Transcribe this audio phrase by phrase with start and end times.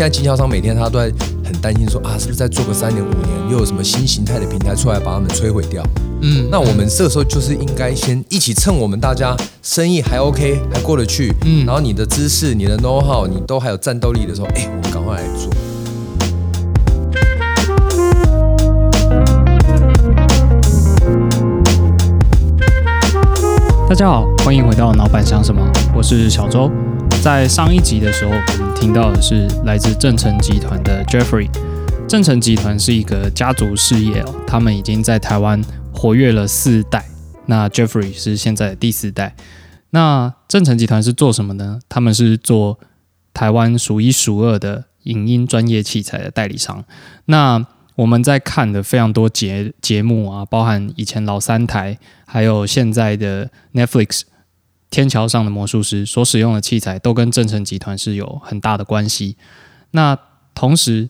[0.00, 1.12] 现在经销商每天他都在
[1.44, 5.82] 很担心说啊，是不是再做个三年五年，又有什么新形态的平台出来把他们摧毁掉？
[6.22, 15.50] 嗯，那我们这个时候就是应该先一起趁我们大家生意还 OK，还过得去，嗯，然后你的知识、你的 know how，你都还有战斗力的时候，哎，我们赶快来做。
[23.86, 25.60] 大家好，欢迎回到老板想什么，
[25.94, 26.70] 我是小周。
[27.22, 31.50] 在上一集的时候，我们听到的是来自正成集团的 Jeffrey。
[32.08, 37.04] 正成集团是一个家族事业，他们已经在台湾活跃了四代。
[37.44, 39.36] 那 Jeffrey 是现在的第四代。
[39.90, 41.80] 那正成集团是做什么呢？
[41.90, 42.80] 他们是做
[43.34, 46.82] 台湾数一数二的影音专业器材的代理商。
[47.26, 47.66] 那
[47.96, 54.06] 我们在看的非常多节节目啊，包含以前老三台，还有现在的 Netflix
[54.90, 59.36] 《天桥上的魔术师》所使用的器材，都跟正成集团是有很大的关系。
[59.92, 60.18] 那
[60.54, 61.08] 同时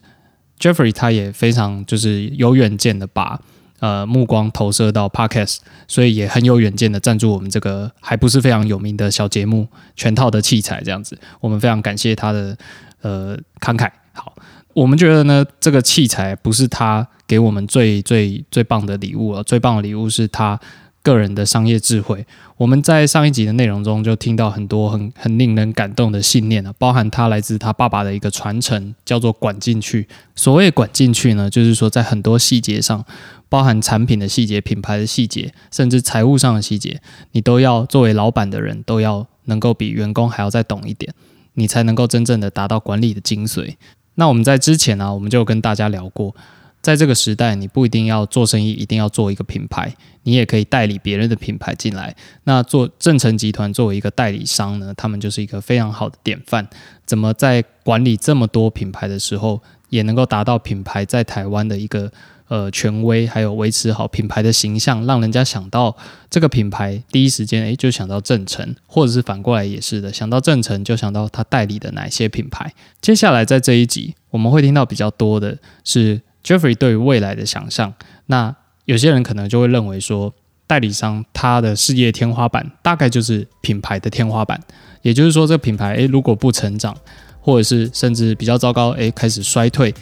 [0.59, 3.41] ，Jeffrey 他也非常就是有远见的，把
[3.81, 12.57] 呃目光投射到 Podcast，所以也很有远见的赞助我们这个还不是非常有名的小节目全套的器材，这样子，我们非常感谢他的
[13.01, 13.91] 呃慷慨。
[14.13, 14.35] 好。
[14.73, 20.59] 我们觉得呢，这个器材不是他给我们最最最棒的礼物了，最棒的礼物是他
[21.03, 22.27] 个人的商业智慧。
[22.57, 30.07] 我们在上一集的内容中就听到很多很很令人感动的信念啊，包含他来自他爸爸的一个传承，叫做管进去。
[30.35, 33.05] 所谓管进去呢，就是说在很多细节上，
[33.49, 37.01] 包含产品的细节、品牌的细节，甚至财务上的细节，
[37.33, 41.15] 你都要作为老板的人都要能够比员工还要再懂一点，
[41.55, 43.77] 你才能够真正的达到管理的精髓。
[44.17, 46.37] 那我们在之前呢，我们就跟大家聊过，
[46.81, 52.15] 在这个时代，你不一定要做生意，一定要做一个品牌，你也可以代理别人的品牌进来。
[52.45, 56.69] 那做正成集团作为一个代理商呢，他们就是一个非常好的典范。
[57.05, 62.11] 怎么在管理这么多品牌的时候，也能够达到品牌在台湾的一个。
[62.51, 65.97] 呃，权威还有维持好品牌的形象，让人家想到
[66.29, 72.75] 这个品牌，第一时间诶就想到正成，或者是反过来也是的，想到正成就想到他代理的哪些品牌。
[73.01, 77.93] 接下来在这一集，我们会听到比较多的是 Jeffrey 对于未来的想象。
[78.27, 80.33] 那有些人可能就会认为说，
[80.67, 84.61] 代理商他的事业天花板大概就是品牌的天花板，
[85.03, 86.97] 也就是说，这个品牌诶如果不成长，
[87.41, 89.95] 或者是甚至比较糟糕，诶开始衰退。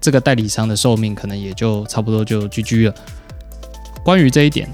[0.00, 2.94] 这个代理商的寿命可能也就差不多就 GG 了。
[4.04, 4.68] 关于这一点，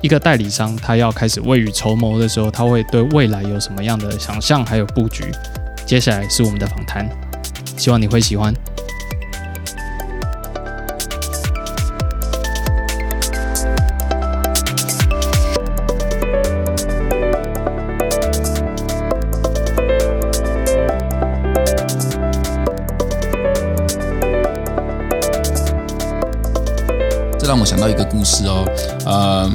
[0.00, 5.24] 一个代理商他要开始未雨绸缪的时候，他会对未来有什么样的想象还有布局？
[5.86, 7.08] 接下来是我们的访谈，
[7.76, 8.54] 希望你会喜欢。
[28.16, 28.64] 故事哦，
[29.04, 29.50] 呃，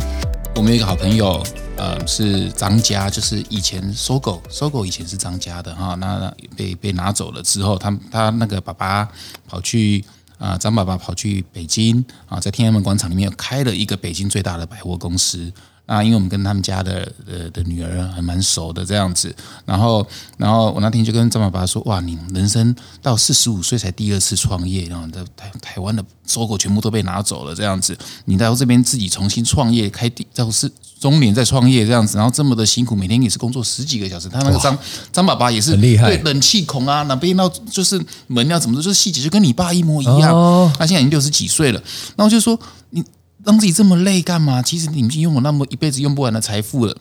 [0.53, 1.41] 我们有一个好朋友，
[1.77, 9.07] 呃，是张家，就是以前搜狗，搜狗以前是张家的哈，那被被拿走了之后，他他那个爸爸
[9.47, 10.03] 跑去
[10.37, 15.49] 啊，张爸爸跑去北京啊，在天安门广场里面开了一个北京最大的百货公司。
[15.89, 19.35] 啊，因为我们跟他们家的呃的女儿还蛮熟的这样子，
[19.65, 20.05] 然后
[20.37, 34.77] 然后我那天就跟张爸爸说，哇，你人生到四十五岁才第二次创业，然后在台台湾的收购全部都被拿走了这样子，你到这边自己重新创业，开第到是中年再创业这样子，然后这么的辛苦，每天也是工作十几个小时，他那个张
[35.11, 41.81] 张爸爸也是很厉害，对冷气孔啊，哪边要就是门要怎么，就是细节就跟你爸一模一样，他现在已经六十几岁了，
[42.15, 42.59] 然后就说
[42.91, 43.03] 你。
[43.43, 44.61] 让自己这么累干嘛？
[44.61, 46.97] 其实你已经拥有那么一辈子用不完的财富了。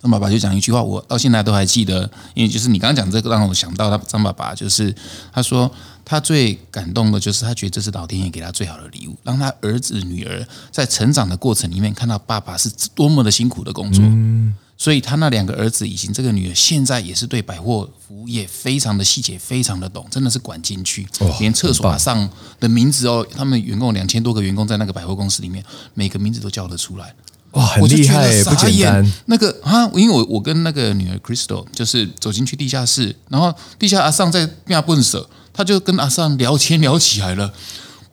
[0.00, 4.94] 张爸爸就讲一句话，我到现在都还记得，因为就是你刚刚讲这个，让我想到他张爸爸，就是
[5.32, 5.68] 他说
[6.04, 14.04] 他最感动的就是他觉得这是老天爷给他最好的礼物，让他儿子女儿在成长的过程里面看到爸爸是多么的辛苦的工作。
[14.78, 21.04] 所以他那两个儿子以及这个女儿，现在也是对百货服务业非常的细节，非常的懂，真的是管进去，
[21.40, 22.30] 连厕所上
[22.60, 25.64] 的名字哦，他们员工两千多个员工在那个百货公司里面，
[25.94, 27.12] 每个名字都叫得出来，
[27.50, 29.12] 哇，很厉害，不简单。
[29.26, 37.52] 那个啊，因为我我跟那个女儿 Crystal 就是走进去地下室，然后地下阿尚在变笨手，他就跟阿尚聊天聊起来了。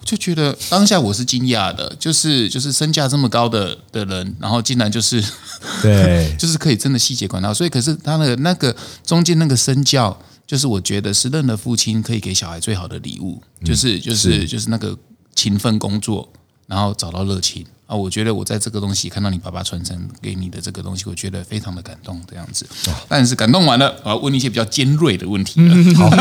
[0.05, 5.19] 就觉得当下我是惊讶的，就是就是身价这么高的的人，然后竟然就是
[5.81, 8.73] 对， 就是可以真的细节管到，所以可是他的那个
[9.03, 10.15] 中间那个身教，
[10.45, 14.95] 就是我觉得是任何父亲可以给小孩最好的礼物，就是就是就是那个
[15.33, 16.31] 勤奋工作，
[16.67, 22.63] 然后找到热情，啊，我觉得我在这个东西看到你爸爸传承给你的这个东西，我觉得非常的感动，这样子。
[23.07, 25.75] 但是感动完了，我要问一些比较尖锐的问题了。
[25.95, 26.11] 好，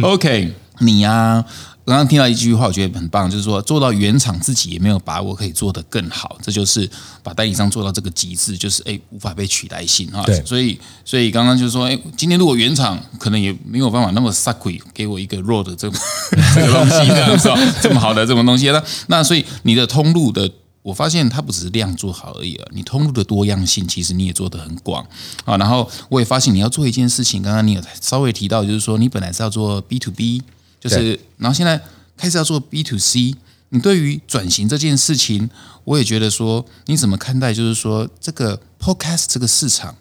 [0.08, 1.44] OK，你呀。
[1.86, 6.90] 刚刚听到一句话，我觉得很棒，就是说做到原厂自己也没有把握可以做得更好，这就是
[7.22, 10.24] 把代理商做到这个极致，就是哎无法被取代性啊。
[10.26, 17.48] 对，所以所以刚刚就是说，哎，今天如果原厂可能也没有办法那么 sucky 给我一个 road 这这个东西这样子，
[17.80, 20.50] 这么好的这种东西，那那所以你的通路的，
[20.82, 25.06] 我发现它不只是量做好而已啊，你通路的多样性其实你也做得很广
[25.44, 25.56] 啊。
[25.56, 30.42] 然后我也发现你要做一件事情，刚刚你有稍微提到，就是说你本来是要做 B to B。
[30.80, 31.80] 就是，然后现在
[32.16, 33.34] 开始要做 B to C，
[33.70, 35.50] 你对于转型这件事情，
[35.84, 37.52] 我也觉得说，你怎么看待？
[37.52, 39.96] 就是说，这个 Podcast 这个市场，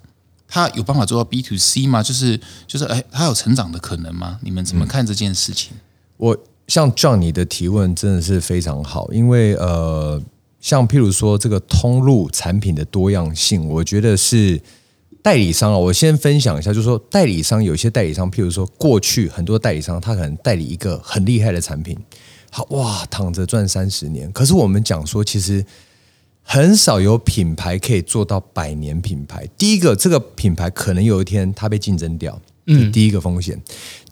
[0.48, 2.04] 它有办法做到 B to C 吗？
[2.04, 4.40] 就是，就是，哎，它有成长的可能吗？
[4.42, 5.74] 你们怎么看这件事情？
[6.18, 6.38] 我
[6.68, 10.22] 像 John 你的提问真的是非常好，因为呃，
[10.60, 14.62] 像譬如说这个通路产品的多样性，我觉得是。
[15.26, 21.98] 代理商啊，我先分享一下，就是说代理商有些代理商，譬如说过去很多代理商，他可能代理一个很厉害的产品，
[22.52, 24.32] 好哇，躺着赚三十年。
[24.32, 25.66] 可是我们讲说，其实
[26.44, 29.50] 很少有品牌可以做到百年品牌。
[29.58, 33.60] 第一个，这个品牌可能有一天它被竞争掉，嗯，第一个风险。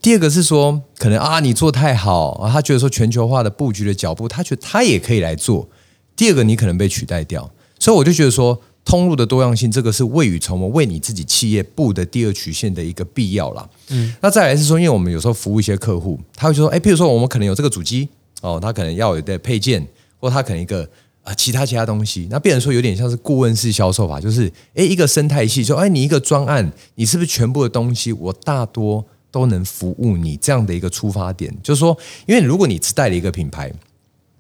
[0.02, 5.70] 第二个是说，可能啊，你做太好啊，他觉得说全球化的布局的脚步，他觉得他也可以来做。
[6.16, 7.52] 第二个，你可能被取代掉。
[7.78, 8.60] 所以我就觉得说。
[8.86, 13.70] 通路的多样性，这个是未雨绸缪，为你自己企业布的第二曲线的一个必要啦。
[13.90, 18.10] 嗯，那再来是说，因为我们有时候服务一些客户，他会说，哎，譬如说我们可能有这个主机
[18.42, 19.88] 哦，他可能要有的配件，
[20.20, 20.88] 或他可能一个
[21.24, 31.56] 啊其他其他东西，那变成说有点像是顾问式销售法，就是哎一个生态系，说哎你一个专案，你是不是全部的东西我大多都能服务你这样的一个出发点？
[31.64, 31.98] 就是说，
[32.28, 33.72] 因为如果你只带了一个品牌，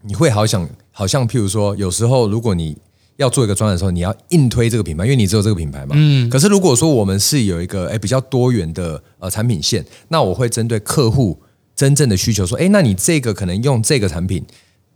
[0.02, 2.78] 你会好想好像譬如说，有时候如果你
[3.18, 5.94] 要做一个专案的时候，你要硬推这个品牌，因为你只有这个品牌嘛。
[5.96, 6.30] 嗯。
[6.30, 11.40] 可是如果说我们是有一个诶比较多元的呃产品线，那我会针对客户
[11.76, 14.44] 真正的需求说，哎，那你这个可能用这个产品，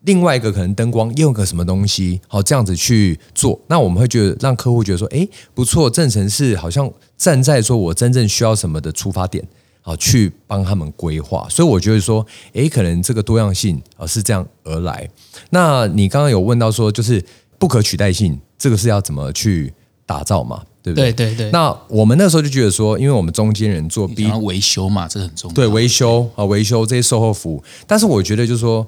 [0.01, 9.43] 另外一个可能灯光用个什么东西，好这样子去做，那我们会觉得让客户觉得说，哎，不错，正成是好像站在说我真正需要什么的出发点，
[9.81, 11.47] 好去帮他们规划。
[11.49, 15.07] 所以我觉得说，诶，可能这个多样性啊是这样而来。
[15.51, 17.23] 那你刚刚有问到说，就是。
[17.57, 19.73] 不可取代性，这个是要怎么去
[20.05, 20.63] 打造嘛？
[20.83, 21.11] 对不对？
[21.11, 21.51] 对对对。
[21.51, 25.53] 那我们那时候就觉得说，因为我们中间人做 B 维修嘛，这很重要。
[25.53, 27.61] 对维修啊，维修这些售后服务。
[27.85, 28.87] 但是我觉得就是说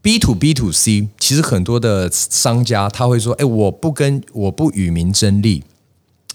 [0.00, 5.62] ，B to B to C，其实很多的商家他会说：“哎，我不跟我不与民争利，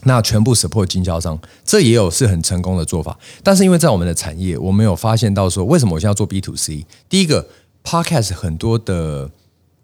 [0.04, 6.86] 那全部 support 经销商，这也有是很成功的做法。”但是因为在我们的产业，我们有发现到说，为什么我现在要做 B to C？
[7.10, 7.48] 第一个
[7.84, 9.30] ，Podcast 很多的。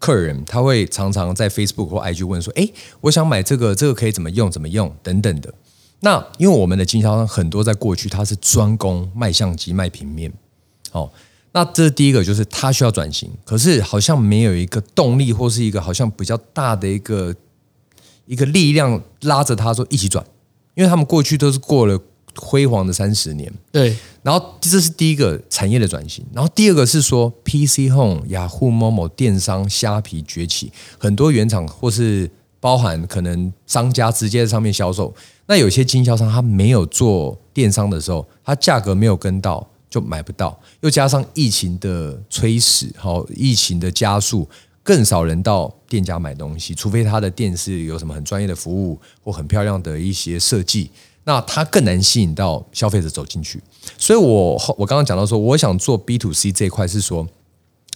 [0.04, 2.68] 客人他会常常在 Facebook 或 IG 问说：“哎，
[3.00, 4.52] 我想买这个，这个可以怎么用？
[4.52, 4.94] 怎么用？
[5.02, 5.54] 等等的。”
[6.04, 10.30] 那因为我们的经销商很多在过去他是专攻卖相机、卖平面，
[10.92, 11.10] 哦，
[11.54, 17.34] 那这第一个，就是他需要转型，可是好像没有一个动力或是一个好像比较大的一个
[18.26, 20.26] 一个力量拉着他说一起转，
[20.76, 21.98] 因为他们过去都是过了。
[22.36, 23.96] 辉煌的三十年，对。
[24.22, 35.14] 然后这是第一个产业的转型，然后第二个是说，PC Home、雅虎、某某电商、虾皮崛起，很多原厂或是包含可能商家直接在上面销售。
[35.46, 44.48] 那有些经销商他没有做电商的时候，他价格没有跟到就买不到，又加上疫情的催使，好，疫情的加速，
[44.82, 50.90] 更少人到店家买东西，除非他的店是有什么很专业的服务或很漂亮的一些设计。
[51.26, 53.62] 那它更难吸引到消费者走进去，
[53.98, 57.26] 所以我我刚刚讲到说，我想做 B to C 这一块是说，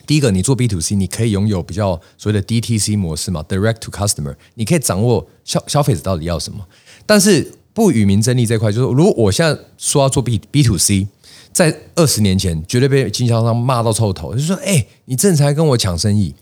[0.05, 6.65] 第一个你做 B to C，你可以拥有比较所谓的 DTC 模式嘛，Direct to Customer，你可以掌握消消费者到底要什么。
[7.05, 11.05] 但是不与民争利这块，就是如果我现在说要做 B B to C，
[11.51, 16.33] 在二十年前绝对被经销商骂到臭头，就说哎，你正才跟我抢生意。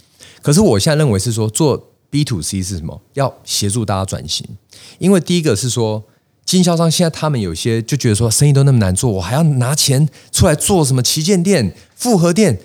[0.43, 3.01] 可是我现在认为是说，做 B to C 是什么？
[3.15, 4.47] 要协助大家转型，
[4.99, 6.03] 因为第一个是说。
[6.45, 12.59] 经销商现在他们有些就觉得说生意都那么难做，我还要拿钱出来做什么旗舰店、复合店？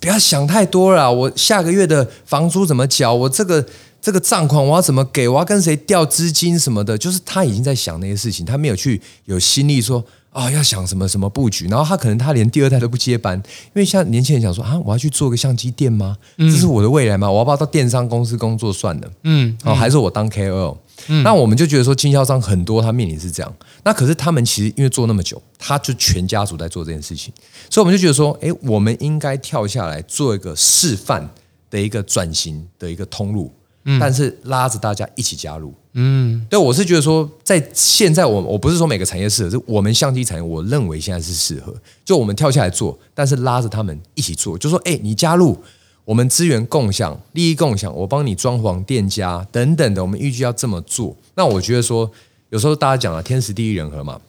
[0.00, 1.12] 不要想太多了。
[1.12, 3.12] 我下个月的房租怎么缴？
[3.12, 3.66] 我这个
[4.00, 5.28] 这个账款我要怎么给？
[5.28, 6.96] 我要跟谁调资金什么的？
[6.96, 11.66] 就是他已经在想那些事情，他没有去有心力说啊，要想什么什么布局。
[11.66, 16.16] 然后他可能他连第二代都不接班，因为像年轻人想说啊，我要去做个相机店吗？
[16.38, 17.30] 这是我的未来吗？
[17.30, 19.10] 我要不要到电商公司工作算了？
[19.24, 20.78] 嗯，哦，还是我当 KOL？
[21.22, 23.56] 那我们就觉得说，经销商很多，他面临是这样。
[23.84, 27.32] 那可是他们其实因为做那么久，他就全家族在做这件事情，
[27.70, 31.28] 所以我们就觉得说，哎，我们应该跳下来做一个示范
[31.70, 33.52] 的一个转型的一个通路，
[34.00, 35.74] 但是拉着大家一起加入。
[35.96, 41.72] 嗯，对，我是觉得说，在现在我我不是说每个产业适合，是我们相机产业，我认为现在是适合，
[42.04, 45.56] 就我们跳下来做，但是拉着他们一起做，就说，哎，你加入，
[46.04, 51.16] 我们资源共享、利益共享，我帮你装潢店家等等的，我们预计要这么做。
[51.34, 52.10] 那我觉得说，
[52.50, 54.20] 有时候大家讲了天时地利人和嘛，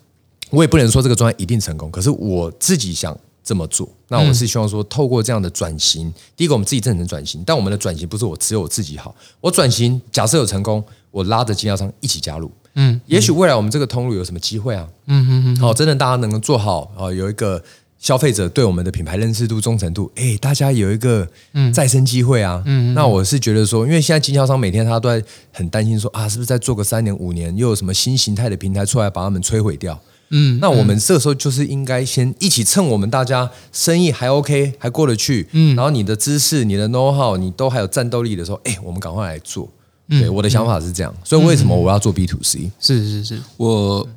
[0.49, 3.17] 我也不能说这个专业一定成功，可是我自己想。
[3.47, 14.89] 这么做，那我是希望说，透过这样的转型，第一个我们自己真诚转型，但我们的转型不是我只有我自己好，我转型假设有成功，我拉着经销商一起加入，嗯，也许未来我们这个通路有什么机会啊？
[15.05, 17.63] 嗯嗯嗯，好，真的大家能够做好啊，有一个
[18.05, 21.27] 消费者对我们的品牌认识度、忠诚度，哎，大家有一个
[21.73, 22.61] 再生机会啊。
[22.67, 29.99] 嗯，那我是觉得说，因为现在经销商每天他都在很担心说啊，是不是再做个三年五年，又有什么新形态的平台出来把他们摧毁掉？
[30.29, 39.67] 嗯，那我们这时候就是应该先一起趁我们大家生意还 OK，还过得去，嗯，然后你的知识、你的 know how，你都还有战斗力的时候，哎，我们赶快来做。
[40.07, 42.69] 对，我的想法是这样，所以为什么我要做 B to C？
[42.79, 44.07] 是是是，我，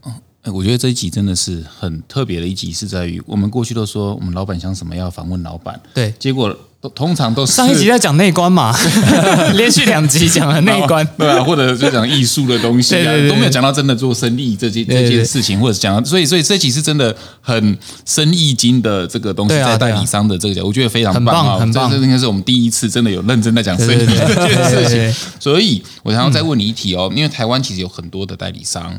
[0.50, 6.56] 我觉得这一集真的是很特别的一集，是在于我们过去都说我们老板想什么要访问老板，对，结果。
[6.80, 8.72] 都通常都是上一集在讲内观嘛，
[9.54, 17.76] 连续两集讲了内观，对啊，或者就讲艺术的东西啊，都没有讲到真的做生意这件这件事情，或者讲，所以所以这集是真的很
[18.06, 28.96] 生意经的这个东西，在代理商的这个，我觉得非常棒啊，很棒这应该是我们第一次真的有认真在讲生意这件事情，所以我想要再问你一题哦，因为台湾其实有很多的代理商。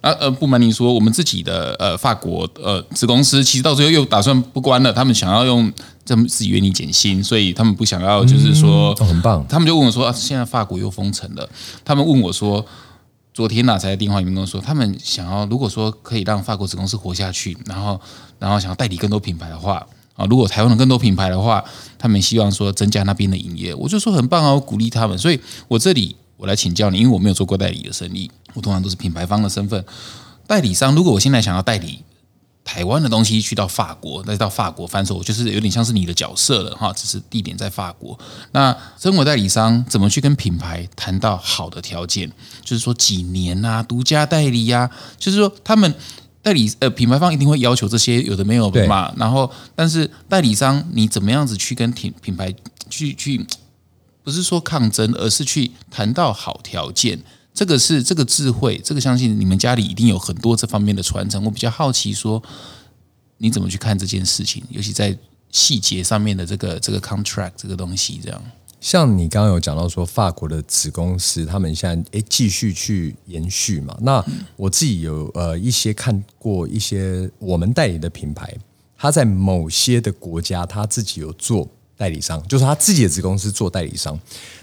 [0.00, 4.92] 啊呃，不瞒你说，我们自己的呃法国呃子公司，其实到最后又打算不关了。
[4.92, 5.72] 他们想要用
[6.04, 9.44] 这么自己约你减薪，所以他们不想要，就是说很棒。
[9.48, 11.48] 他们就问我说：“啊，现在法国又封城了。”
[11.84, 12.64] 他们问我说
[13.34, 18.00] ：“昨天啊才在电话里面跟我说，他们想要如果说可以让法国子公司活下去，然后
[18.38, 19.84] 然后想要代理更多品牌的话
[20.14, 21.64] 啊，如果台湾的更多品牌的话，
[21.98, 25.18] 他们希望说增加那边的营业。”我就说很棒啊，我鼓励他们。
[25.18, 26.14] 所以我这里。
[26.36, 29.84] 我来请教你，因为我没有做过代理的生意，我通常都是品牌方的身份。
[30.46, 32.02] 代理商，如果我现在想要代理
[32.62, 38.18] 台湾的东西去到法国，再到法国翻售，就是有点像是你的角色了哈，只是地点在法国。
[38.52, 42.30] 那身为代理商，怎么去跟品牌谈到好的条件？
[42.62, 45.94] 就是说几年啊，独家代理呀，就是说他们
[46.42, 49.10] 代理呃品牌方一定会要求这些有的没有的嘛。
[49.16, 52.54] 然后，但是代理商你怎么样子去跟品品牌
[52.90, 53.46] 去去？
[54.26, 57.16] 不是说抗争，而是去谈到好条件。
[57.54, 61.44] 这个是这个智慧，这个相信你们家里一定有很多这方面的传承。
[61.44, 62.42] 我比较好奇，说
[63.36, 65.16] 你怎么去看这件事情，尤其在
[65.52, 68.42] 细节上面的这个这个 contract 这个东西，这样。
[68.80, 73.96] 像你刚刚有讲到说，法国的子公司他们现在诶继续去延续嘛？
[74.00, 74.24] 那
[74.56, 78.52] 我自己有呃一些看过一些我们代理的品牌，
[78.98, 81.68] 他在某些的国家他自己有做。
[81.96, 84.18] 代理商就是他自己的子公司做代理商。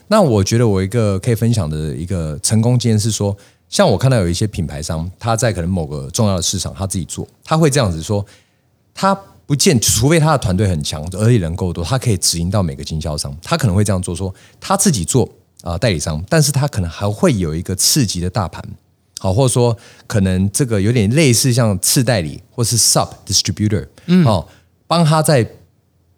[0.07, 3.35] 那我觉得我一个可以分享的一个成功经验是说，
[3.69, 8.23] 像我看到有一些品牌商，他在可能某个重要的市场他自己做，他会这样子说，
[8.93, 9.15] 他
[9.47, 15.27] 不见除非他的团队很强，而且人够多，他可以直营到每个经销商，他可能会这样做，说他自己做
[15.63, 18.63] 啊代理商，但是他可能还会有一个次级的大盘，
[19.19, 19.75] 好，或者说
[20.05, 24.47] 可能这个有点类似像次代理或是 sub distributor，嗯，哦，
[24.85, 25.49] 帮他在。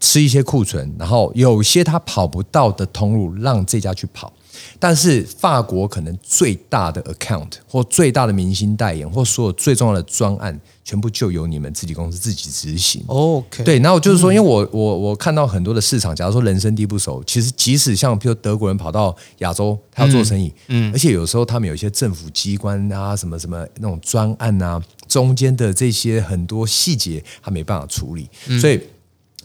[0.05, 4.31] 吃一些库存，然后有些他跑不到的通路，让这家去跑。
[4.79, 13.03] 但是法国可能最大的 account 或最大的明星代言，或所有最重要的专案，全部就由你们自己公司自己执行。
[13.07, 13.79] OK，对。
[13.79, 28.29] 然后就是说，因为我我我看到很多的市场，假如说人生地不熟，其实即使像比如德国人跑到亚洲，他要做生意，嗯，而且有时候他们有一些政府机关啊，什么什么那种专案啊，中间的这些很多细节，他没办法处理，
[28.61, 28.79] 所以。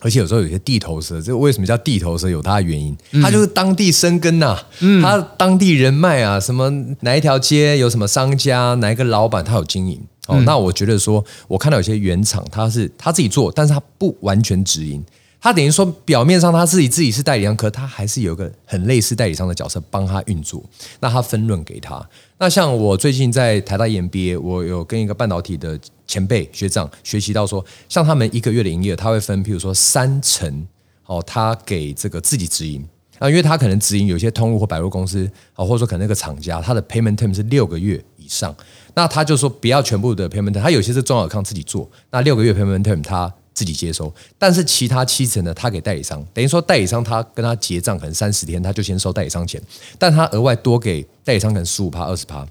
[0.00, 2.28] 而且有时候有些地头蛇，这为什么叫地头蛇？
[2.28, 4.59] 有它的原因，它就是当地生根呐，
[5.02, 10.40] 它当地人脉啊，什么哪一条街有什么商家，哪一个老板他有经营哦。
[10.47, 15.04] 那我觉得说，我看到有些原厂他是他自己做，但是他不完全直营。
[15.42, 20.62] 他等于说，表面上他自己自己是代理商，可他还是有个很类似代理商的角色帮他运作。
[21.00, 22.07] 那他分润给他。
[22.38, 25.80] 那像我最近在台大 EMBA，我有跟一个半导体的
[26.11, 30.67] 前辈学长学习到说，像他们一个月的营业，他会分，譬如说三成
[31.07, 32.85] 哦，他给这个自己直营。
[33.21, 38.52] 啊，因为他可能直营有些通路或百货公司啊，或者说可能那个厂家，他的 payment term 是六个月以上，
[38.95, 43.33] 那他就说不要全部的 payment term，他有些是中小康自己做，那六个月 payment term 他。
[43.52, 49.61] 自己接收，但是其他七成呢，他给代理商，等于说代理商他跟他结账可能三十天，他就先收代理商钱，
[49.99, 52.47] 但他额外多给代理商可能十五趴、二十趴，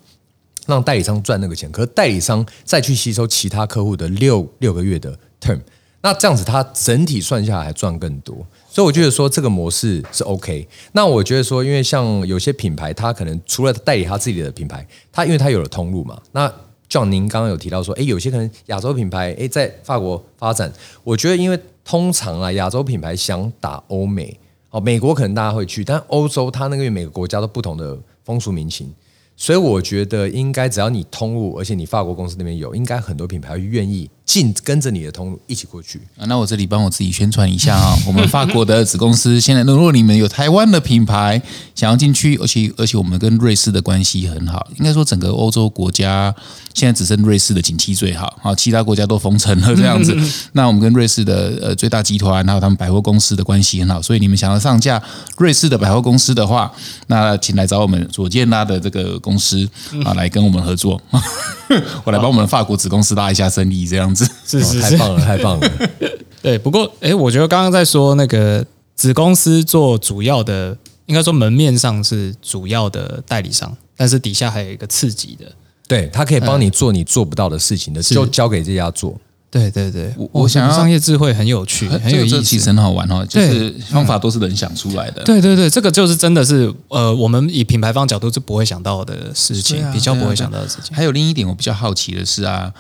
[0.70, 5.60] 让代理商赚那个钱，可是代理商再去吸收其他客户的六六个月的 term，
[6.02, 8.36] 那这样子它整体算下来还赚更多，
[8.70, 10.68] 所以我觉得说这个模式是 OK。
[10.94, 16.50] 那我觉得说，因为像有些品牌，它可能除了代理它自己的品牌，它因为它有了通路嘛，那
[16.88, 20.72] 像您刚刚有提到说，哎，有些可能亚洲品牌，哎，在法国发展，
[21.04, 28.94] 我觉得因为通常啊，亚洲品牌想打欧美，哦，美国可能大家会去，但欧洲它那个每个国家都不同的风俗民情。
[29.41, 36.00] 所以我觉得应该只要你通路，而且你法国公司那边有，应该很多品牌会愿意进跟着你的通路一起过去。
[36.15, 41.41] 啊，那我这里帮我自己宣传一下啊， 我们法国的子公司现在，如果你们有台湾的品牌
[41.74, 46.33] 想要进去，而且而且我们跟瑞士的关系很好，应该说整个欧洲国家
[46.74, 50.15] 现在只剩瑞士的景气最好，啊，其他国家都封城了这样子。
[50.53, 55.01] 那我们跟瑞士的呃最大集团还有他们百货公司的关系很好，所以你们想要上架
[55.38, 56.71] 瑞士的百货公司的话，
[57.07, 59.19] 那请来找我们左健拉的这个。
[59.21, 59.67] 公司
[60.03, 61.01] 啊，来跟我们合作，
[62.03, 65.72] 我来帮我们法国子公司拉一下生意，这样子是是是太棒了，太棒了。
[66.42, 75.46] 对，不过哎，我觉得刚刚在说那个子公司做主要的，应该说门面上是主要的代理商，但是底下还有一个次级的，
[75.88, 79.20] 对他可以帮你做你做不到的事情的，就交给这家做。
[79.52, 83.26] 对对对，我我想商业智慧很有趣，很有意思，其实很好玩哦。
[83.28, 85.24] 就是方法都是人想出来的。
[85.24, 90.96] 对对对，这个就是真的是呃，我们以品牌方角度是不会想到的事情，比较不会想到的事情。
[90.96, 92.72] 还有另一点，我比较好奇的是啊，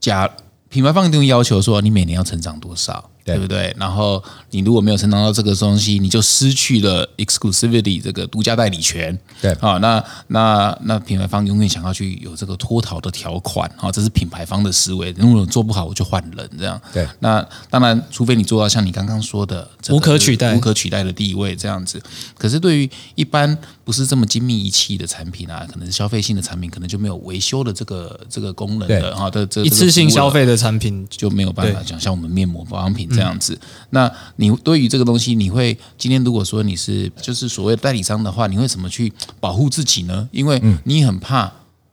[0.00, 0.28] 假
[0.76, 3.08] 品牌方一定会要求说，你每年要成长多少？
[3.26, 3.74] 对不对？
[3.76, 9.18] 然后你如果没有成长到这个东西，你就失去了 exclusivity 这个独家代理权。
[9.42, 15.12] 对啊，那那那品牌方永远想要去有这个脱逃的条款啊，这是品牌方的思维。
[15.18, 16.80] 如果做不好，我就换人这样。
[16.92, 22.00] 对，那当然，除非你做到像你刚刚说的无可取代、无可取代的地位这样子。
[22.38, 29.28] 可是对于一般不是这么精密仪器的产品啊，可能是消费性的产品，可能就没有维修的这个这个功能的啊。
[29.28, 33.08] 的这一次性消费的产品就没有办法讲，像我们面膜保养品。
[33.16, 33.58] 这样子，
[33.90, 40.28] 那你对于这个东西，你会今天如果说你是就是所谓代理商的话，你会怎么去保护自己呢？
[40.30, 41.50] 因为你很怕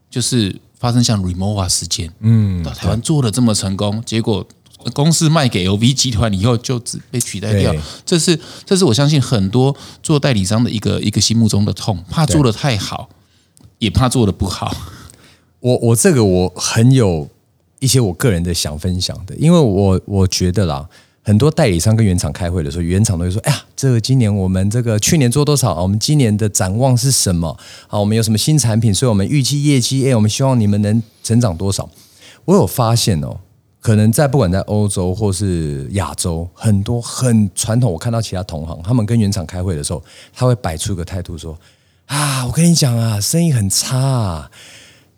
[0.10, 4.46] 就是发生像 Remova 事件，嗯，到台湾做的这么成功，结果
[4.94, 7.74] 公司卖给 LV 集团以后就只被取代掉，
[8.06, 13.10] 这是这是我相信很多做代理商的一个一个心目中的痛，怕做的太好，
[13.80, 14.76] 也怕做的不好。
[15.62, 17.30] 我我这个我很有
[17.80, 20.90] 一些我个人的想分享的，因为我我觉得啦。
[21.26, 25.82] 很多代理商跟原厂开会的时候，原厂都会说：“哎呀，这个今年我们这个去年做多少？
[25.82, 27.58] 我们今年的展望是什么？
[27.88, 28.94] 好，我们有什么新产品？
[28.94, 31.90] 所以我们预期业绩，哎，我们希望你们能成长多少？”
[32.44, 33.38] 我有发现哦，
[33.80, 41.58] 可能在不管在欧洲或是亚洲，很多很传统，我看到其他同行，他们跟原厂开会的时候，他会摆出个态度说
[42.08, 44.52] ：“啊，我跟你讲啊，生意很差，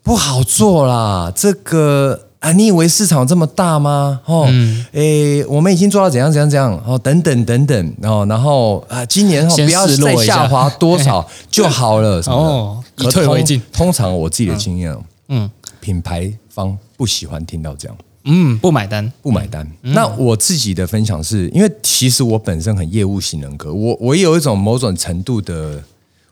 [0.04, 4.20] 不好做啦，这个。”啊，你以为市场这么大吗？
[4.24, 4.48] 哦，
[4.92, 13.60] 诶，我们已经做到怎样怎样怎样哦，等等等等哦，然后啊，今年哦不要再下滑多少 就好了哦，以退为进。
[13.72, 14.96] 通常我自己的经验，
[15.28, 19.68] 嗯，品牌方不喜欢听到这样，嗯，不买单，不买单。
[19.82, 25.82] 那我自己的分享是因为其实我本身很业务型人格，我我也有一种某种程度的，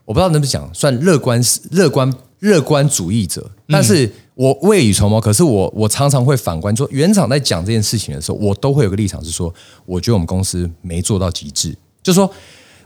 [0.05, 2.09] 我不知道能不能讲算乐观乐观
[2.44, 4.11] 乐观主义者，但是。
[4.37, 9.54] 我未雨绸缪，可是我我常常会反观说，原厂在讲这件事情的时候，我都会有个立场是说，
[9.87, 12.28] 我觉得我们公司没做到极致，就说，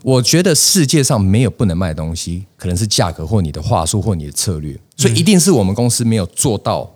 [0.03, 6.95] 我觉得世界上没有不能卖的东西，可能是价格或你的话术或你的策略，所以一定是我们公司没有做到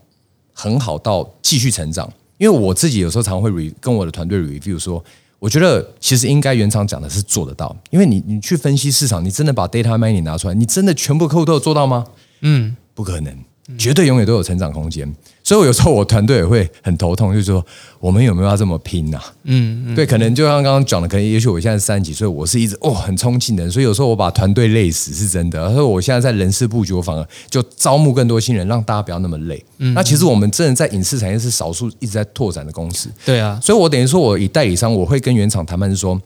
[0.53, 2.13] 很好到继续成长。
[2.37, 5.03] 因为我自己有时候常会 re 跟我的团队 review 说，
[5.39, 12.05] 我觉得其实应该原厂讲的是做得到，因为你你去分析市场，你真的把 data mining 拿出来，你真的全部客户都有做到吗？
[12.43, 13.35] 嗯，不可能。
[13.79, 15.11] 绝对永远都有成长空间，
[15.43, 17.65] 所以我有时候我团队也会很头痛，就是说
[18.01, 19.19] 我们有没有要这么拼呐？
[19.45, 25.73] 嗯，对，可能就像刚刚讲的，可能也许我现在三十几岁，我是一直哦很冲劲的人，所以有时候我把团队累死是真的。
[25.73, 29.65] 所以我现在在人事布局，我反而就招募更多新人，让大家不要那么累。
[29.95, 33.09] 那其实我们真的在影视产业是少数一直在拓展的公司。
[33.25, 36.21] 对啊，所以我等于说我以代理商，我会跟原厂谈判是说。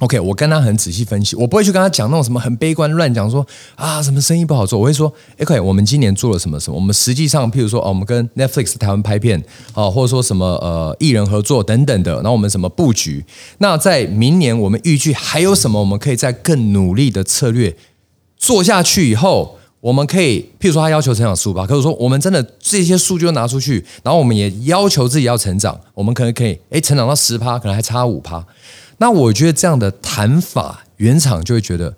[0.00, 9.40] OK，我跟他很仔细分析，我不会去跟他讲那种什么很悲观乱讲说啊什么生意不好做，我会说，OK，我们今年做了什么什么，我们实际上譬如说哦，我们跟 Netflix 台湾拍片
[9.72, 13.24] 啊，或者说什么呃艺人合作等等的，然后我们什么布局，
[13.58, 17.76] 那在明年我们预计还有什么我们可以在更努力的策略
[18.36, 28.44] 做下去以后，我们可以譬如说他要求成长十五趴，可是说我们真的这些数据都拿出去，然后我们也要求自己要成长，我们可能可以哎成长到十趴，可能还差五趴。
[29.04, 31.94] 那我觉得这样的谈法，原厂就会觉得，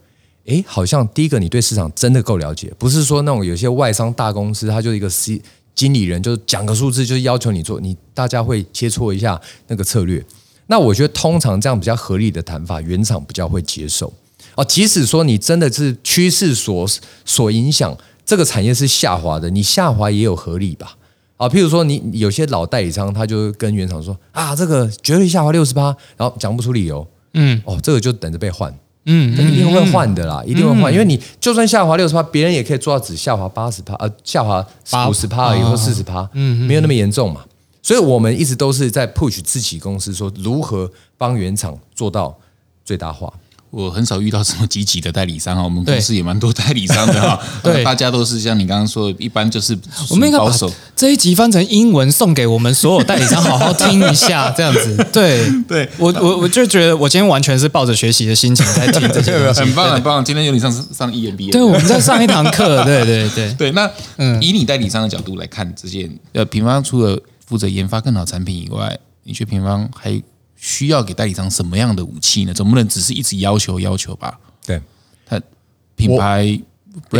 [0.47, 5.41] 哎，好像第一个你对市场真的够了解，不是说那种有些外商大公司，他就一个 C
[5.73, 10.21] 经理人就是讲个数字，就是要求你做，你大家会切磋一下那个策略。
[10.67, 14.13] 那我觉得通常这样比较合理的谈法，原厂比较会接受。
[14.57, 16.85] 哦，即使说你真的是趋势所
[17.25, 20.97] 所影响，这个产业是下滑的，你下滑也有合理吧？
[21.37, 34.67] 啊，譬如说你有些老代理商，他就跟原厂说啊，这个绝对下滑六十八，然后讲不出理由，嗯，哦，这个就等着被换，嗯，一定会换的啦，一定会换，因为你就算下滑六十八，别人也可以做到只下滑八十趴，呃，下滑
[35.09, 37.45] 五十趴而已，或四十趴，嗯，没有那么严重嘛。
[37.83, 42.37] 所以我们一直都是在 push 自己公司，说如何帮原厂做到
[42.85, 43.33] 最大化。
[43.71, 47.39] 我很少遇到这么积极的代理商啊，我们公司也蛮多代理商的哈。
[47.63, 49.77] 对，大家都是像你刚刚说，一般就是
[50.11, 50.51] 我们应该把
[50.95, 54.97] 这一集翻成英文送给我们所有代理商，好好听一下，这样子。
[55.13, 60.25] 对，对我我我就觉得我今天完全是抱着学习的心情在听这些，很棒很棒。
[60.25, 63.73] 今天有你上上 EMBA，对，我们在上一堂课，对对对 对。
[63.73, 63.91] 那
[64.41, 70.23] 以你代理商的角度来看，这件呃，平方除了负责研发更好产品以外，你觉得平方还？
[70.67, 72.53] 需要给代理商什么样的武器呢？
[72.53, 74.37] 总不能只是一直要求要求吧？
[74.67, 74.83] 对，
[75.25, 75.41] 他
[75.95, 76.61] 品牌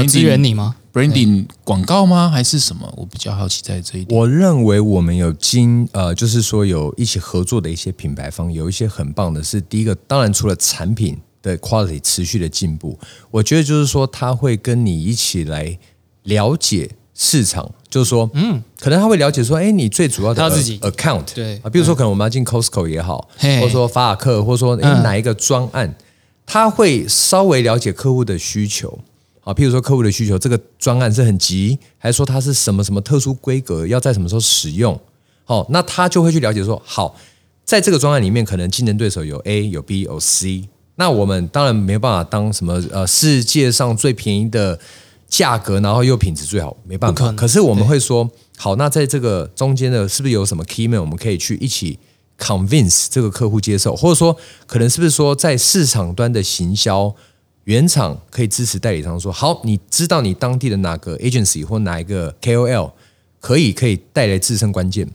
[0.09, 2.29] 支援你吗？branding 广告吗？
[2.29, 2.93] 还是什么？
[2.97, 4.19] 我比较好奇在这一点。
[4.19, 9.41] 我认为我们有经呃，就是说有一起合作的一些品牌方，有一些很棒的。
[9.41, 12.99] 是第一个，当然除了产品的 quality 持续的进步，
[13.31, 15.79] 我觉得就是说他会跟你一起来
[16.25, 16.91] 了解。
[17.19, 20.43] 市场就是说，嗯，可能他会了解说，哎，你最主要的
[20.83, 21.59] account，对。
[21.63, 25.97] 啊，比如说可能我们要进 Costco 也好，或者说法尔克，或者说哪一个专案，
[26.45, 28.99] 他会稍微了解客户的需求。
[29.45, 35.01] 啊，譬如说客户的需求，这个专案是很急，还是说它是什么什么特殊规格，要在什么时候使用？
[35.45, 37.17] 好，那他就会去了解说，好，
[37.65, 44.79] 在这个专案里面，可能竞争对手有 A 有 B 有 C，那我们当然没有办法当什么呃世界上最便宜的。
[45.29, 47.33] 价格，然后又品质最好，没办法。
[47.33, 51.99] 可是我们会说，好，那在这个中间的，是不是有什么 key man，我们可以去一起
[52.39, 54.37] convince 这个客户接受，或者说，
[54.67, 57.15] 可能是不是说，在市场端的行销，
[57.65, 62.93] 原厂可以支持代理商说，好，你知道你当地的哪个 agency 或哪一个 KOL
[63.41, 65.11] 可以可以带来自身关键，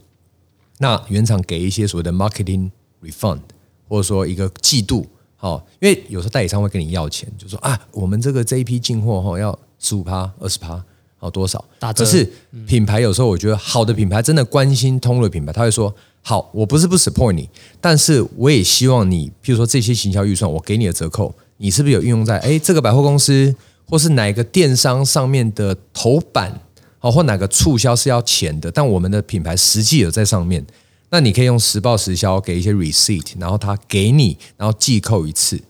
[0.78, 2.70] 那原厂给一些所谓的 marketing
[3.02, 3.40] refund，
[3.88, 9.58] 或者说一个季度，好，因为有时候代理商会跟你要钱，就说啊，我们这个这一批进货哈要。
[9.82, 10.82] 十五趴、二十趴，
[11.18, 11.62] 好多少？
[11.94, 12.26] 可是
[12.66, 23.54] 品牌有时候我觉得好的品牌真的关心通路的品牌，他会说：好，我不是不 support 你，但是我也希望你，譬如说这些行销预算，我给你的折扣，你是不是有运用在哎这个百货公司
[23.88, 26.60] 或是哪个电商上面的头版
[27.00, 30.64] 好，或哪个促销是要钱的，但我们的品牌实际有在上面，
[31.10, 35.60] 那你可以用实报实销给一些 receipt，然后他给你，然后寄扣一次。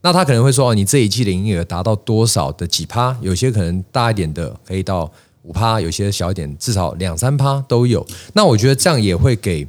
[0.00, 3.16] 那他可能会说：“哦，你这一季的营业额达到多少的几趴？
[3.20, 5.10] 有些可能大一点的可以到
[5.42, 8.06] 五趴，有些小一点至少两三趴都有。
[8.32, 9.66] 那我觉得这样也会给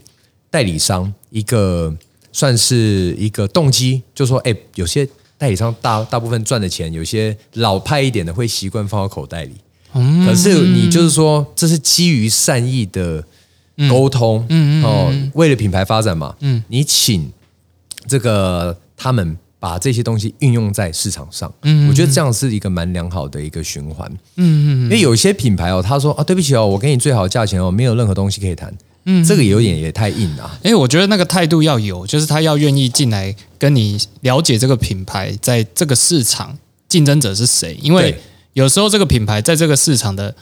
[0.51, 1.91] 代理商一个
[2.31, 9.55] 算是一个动机，就说：哎，有些代理商大大部分赚的钱，有些老派一点的会习惯放到口袋里。
[10.25, 13.23] 可是你就是说，这是基于善意的
[13.89, 14.45] 沟通，
[14.83, 16.35] 哦，为了品牌发展嘛。
[16.41, 17.31] 嗯，你请
[18.07, 19.35] 这个他们。
[19.59, 30.59] 把这些东西运用在市场上，嗯，我觉得这样是一个蛮良好的一个循环，嗯嗯，因为有些品牌哦，他说啊，对不起哦，我给你最好的价钱哦，没有任何东西可以谈，嗯，这个有点也太硬了。
[30.63, 38.17] 哎，我觉得那个态度要有，就是他要愿意进来跟你了解这个品牌在这个市场竞争者是谁，因为
[38.53, 40.33] 有时候这个品牌在这个市场的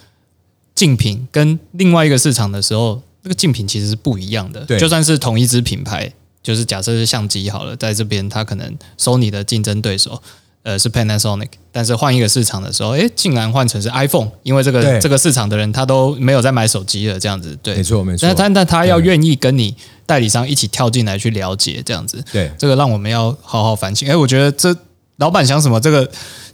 [0.75, 6.13] 竞品跟另外一个市场的时候，那个竞品其实是不一样的，对，就算是同一支品牌。
[6.47, 10.21] 就是假设是相机好了，在这边它可能收你的竞争对手，
[10.63, 18.25] 呃，是 Panasonic，但是换一个市场的时候，哎，竟然换成是 iPhone，因为这个这个市场的人他都没有在买手机了，这样子，对，没错没错。
[18.25, 24.09] 但但但他要愿意跟你代理商一起跳进来去了解这样子，对，这个让我们要好好反省。
[24.09, 24.73] 哎，我觉得这
[25.17, 25.81] 老板想什么？
[25.81, 26.09] 这个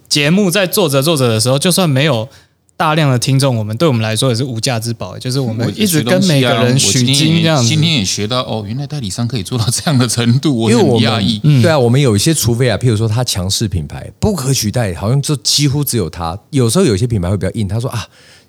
[0.09, 2.27] 节目在做着做着的时候，就算没有。
[2.75, 5.17] 大量的听众，我们对我们来说也是无价之宝。
[5.17, 7.67] 就是我们一直跟每个人取经这样子。
[7.67, 11.39] 今天也学到哦，原来代理商可以做到这样的程度，我很讶异。
[11.61, 16.37] 对啊，我们有一些，除非啊，譬如说他强势品牌不可取代，好像就几乎只有他。
[16.49, 18.07] 有时候有些品牌会比较硬，他说啊，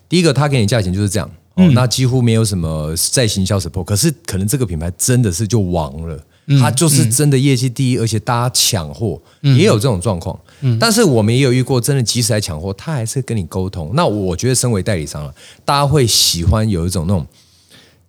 [0.09, 3.85] 第一个他给你价钱就是这样，哦，那几乎没有什么在行销 support。
[3.85, 6.19] 可是可能这个品牌真的是就亡了。
[6.61, 10.39] 他就是真的业绩第一，而且大家抢货也有这种状况。
[10.79, 13.91] 但是我们也有遇过真的及时来抢货，他还是跟你沟通。
[13.95, 17.27] 那我觉得身为代理商了，大家会喜欢有一种那种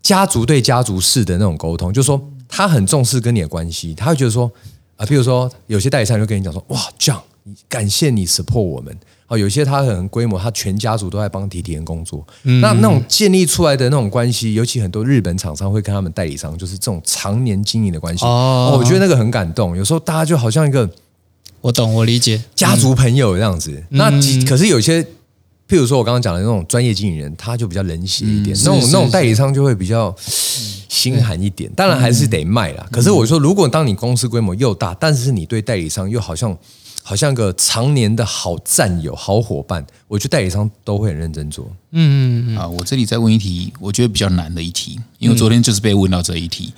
[0.02, 4.50] 家族对家族式的那种沟通，就是说他很重视跟你的关系，他会觉得说
[4.95, 7.21] 啊，比如说有些代理商就跟你讲说，哇，这样
[7.67, 12.23] 感谢你 support 我们，哦，有些他很规模，他全家族都在帮提提人工作。
[12.61, 18.23] 那那种建立出来的那种关系，尤其很多日本厂商会跟他们代理商，就是这种常年经营的关系。
[18.23, 19.75] 哦，我觉得那个很感动。
[19.75, 20.88] 有时候大家就好像一个，
[21.59, 23.83] 我懂，我理解家族朋友这样子。
[23.89, 24.11] 那
[24.47, 25.01] 可是有些，
[25.67, 28.55] 譬如说我刚刚讲的那种专业经理人，他就比较冷血一点。
[28.59, 30.15] 那种那种代理商就会比较
[30.88, 31.67] 心寒一点。
[31.75, 32.88] 当然还是得卖啦。
[32.91, 36.55] 可是我说，如果当你公司规模又大，但是你对代理商又好像。
[37.08, 41.72] 好像个常年的好战友、好伙伴，我觉得代理商都会很认真做。
[41.91, 42.58] 嗯嗯嗯。
[42.58, 46.74] 啊，我这里再问一题，我觉得比较难的一题，因为昨天就是被问到这一题。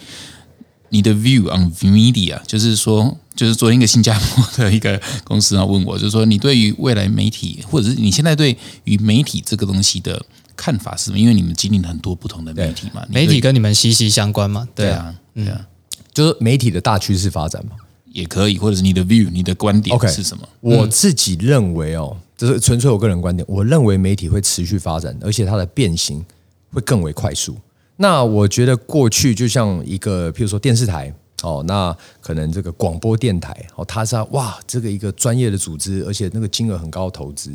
[0.90, 10.22] 你的 view on media，就是说，就是昨天一个新加坡的一个公司啊问我，就是说，你对于未来媒体，或者是你现在对于媒体这个东西的
[10.58, 11.18] 看法是什么？
[11.18, 14.68] 因为你们经历了很多不同的媒体嘛，媒体跟你们息息相关嘛。
[14.76, 15.66] 对啊，对啊，
[16.14, 17.78] 就是媒体的大趋势发展嘛。
[18.18, 20.50] 也可以，或者是你的 view，你的观点 OK 是什么？
[20.60, 23.46] 我自己认为哦，这是纯粹我个人观点。
[23.48, 26.26] 我认为媒体会持续发展，而且它的变形
[26.74, 27.56] 会更为快速。
[27.98, 37.52] 那我觉得过去就像一个，譬如说电视台哦，那可能这个广播电台哦，它是哇，这个一个专业的组织，而且那个金额很高的投资。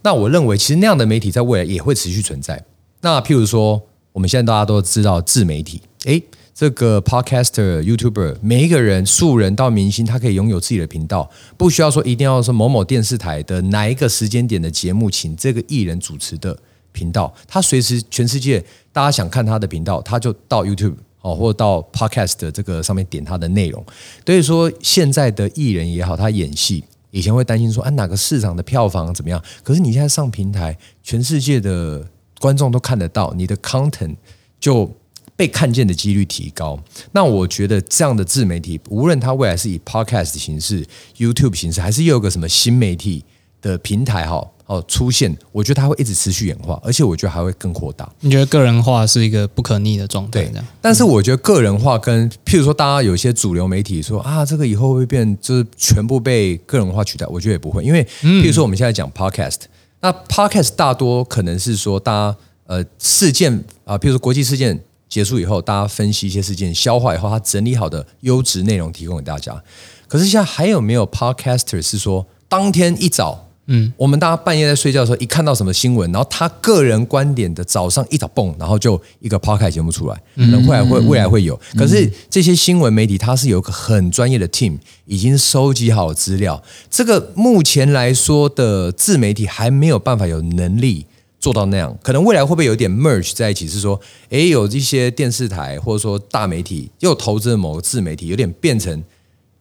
[0.00, 2.64] 那我认为其实那样的媒体在未来也会持续存在。
[3.02, 3.78] 那譬如说，
[4.12, 6.22] 我们现在大家都知道自媒体，诶。
[6.58, 16.58] 这个 podcaster、YouTuber，每一个人，素人到明星，他可以拥有自己的频道，不需要说一定要说某某电视台的哪一个时间点的节目，请这个艺人主持的
[16.90, 18.58] 频道，他随时全世界
[18.92, 23.80] 大家想看他的频道，他就到 YouTube 哦，或者到 podcast 的这个上面点他的内容。
[24.26, 29.40] 所以说，现在的艺人也好，他演戏以前会担心说，啊哪个市场的票房怎么样？
[29.62, 32.04] 可是你现在上平台，全世界的
[32.40, 34.16] 观众都看得到你的 content
[34.58, 34.92] 就。
[35.38, 36.76] 被看见的几率提高，
[37.12, 40.84] 那我觉得这样的自媒体，无论它未来是以 podcast 形式、
[41.16, 43.24] YouTube 形式，还是又有个什么新媒体
[43.62, 48.10] 的平台哈哦出现，我觉得它会一直持续演化，而且我觉得还会更扩大。
[48.18, 50.44] 你觉得个人化是一个不可逆的状态？
[50.44, 59.60] 对，但是我觉得个人化跟譬如说，大家有些主流媒体说啊，这个以后会变，就是全部被个人化取代，我觉得也不会，因为譬如说我们现在讲 podcast，
[60.00, 64.82] 那 podcast 大多可能是说大家呃事件啊，譬如说国际事件。
[65.08, 69.62] 结束以后，大家分析一些事件，消化以后，他整理好的优质内容提供给大家。
[70.06, 81.58] 可是现在还有没有 podcaster 是说，当天一早，嗯，我们大家半夜在睡觉的时候，一看到什么新闻，然后他个人观点的早上一早蹦，然后就一个 podcast 节目出来，可能未来会未来会有。
[81.76, 86.62] 可是这些新闻媒体，它是有个很专业的 team，已经收集好资料。
[86.90, 91.06] 这个目前来说的自媒体还没有办法有能力。
[91.40, 93.68] 做到那样，可能未来会不会有点 merge 在一起？
[93.68, 99.02] 是说，诶，有一些电视台或者说大媒体又投资了某个自媒体，有点变成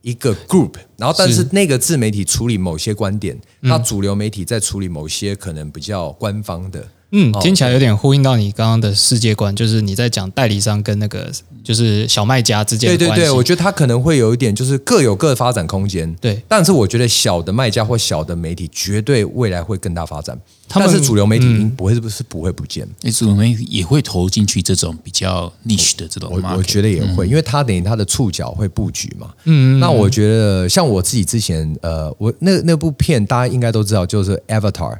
[0.02, 6.88] 一个 group，然后但是那个自媒体处理某些观点，那主流媒体在处理某些可能比较官方的。
[7.12, 11.32] 嗯，听起来有点呼应到你刚刚的世界观，就是你在讲代理商跟那个
[11.64, 13.16] 就是小卖家之间的关系。
[13.16, 16.14] 对对对，我觉得他可能会有一点，就是各有各的发展空间。
[16.16, 20.38] 对，但是我觉得小的卖家或小的媒体绝对未来会更大发展。
[20.70, 22.86] 但是主流媒体不会是不是不会不见？
[23.02, 26.30] 那主流媒体也会投进去这种比较 niche 的这种。
[26.30, 29.30] 我我觉得也会，因为他等于他的触角会布局嘛。
[29.46, 34.98] 嗯，那我觉得像我自己之前呃，我那那部片大家应该都知道，就是 Avatar。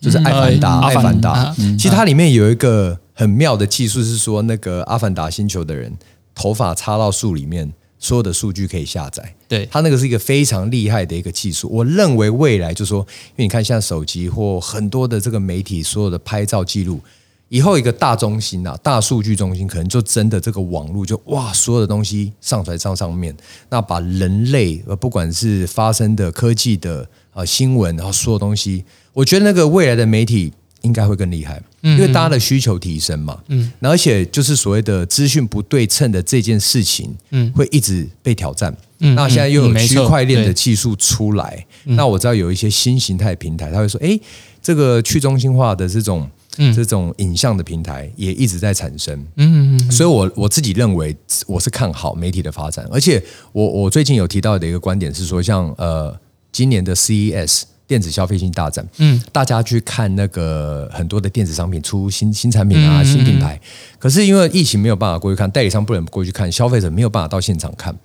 [0.00, 5.92] 就是《阿凡达》，《阿凡达》其实它里面有一个很妙的技术，是说那个阿凡达星球的人
[6.34, 9.34] 头发插到树里面，所有的数据可以下载。
[9.48, 11.68] 对，它那个是一个非常厉害的一个技术。
[11.68, 17.00] 我认为未来就说，因为你看现在手机或很多的这个媒体所有的拍照记录，
[17.48, 23.36] 以后一个大中心啊，大数据中心可能就真的这个网络就哇，所有的东西上传上上面，
[23.68, 28.84] 那把人类呃不管是发生的科技的啊新闻，然后所有东西。
[29.18, 30.52] 我觉得那个未来的媒体
[30.82, 38.72] 应该会更厉害，因为大家的需求提升嘛，嗯，而且就是所谓的资讯不对称的这件事情，嗯，会一直被挑战。
[39.00, 44.16] 嗯，那现在又有区块链的技术出来，那我知道有一些新形态平台，他会说，哎，
[44.62, 46.30] 这个去中心化的这种
[46.72, 49.18] 这种影像的平台也一直在产生。
[49.34, 51.16] 嗯嗯，所以我我自己认为
[51.48, 56.16] 我是看好媒体的发展，而且我我最近有提到的一个观点是说，像呃
[56.52, 57.62] 今年的 CES。
[57.88, 63.58] 电子消费性大战，嗯，大家去看那个很多的电子商品出新新产品啊，新品牌。
[63.98, 67.98] 可是因为疫情没有办法过去看，代理商不能过去看，消费者没有办法到现场看。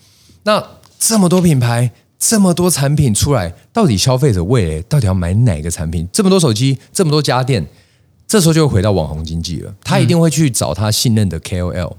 [0.43, 0.65] 那
[0.97, 6.07] 这么多品牌，这么多产品出来，到底消费者未来到底要买哪个产品？
[6.13, 7.67] 这么多手机，这么多家电，
[8.25, 9.75] 这时候就回到网红经济了。
[9.83, 11.93] 他一定会去找他信任的 KOL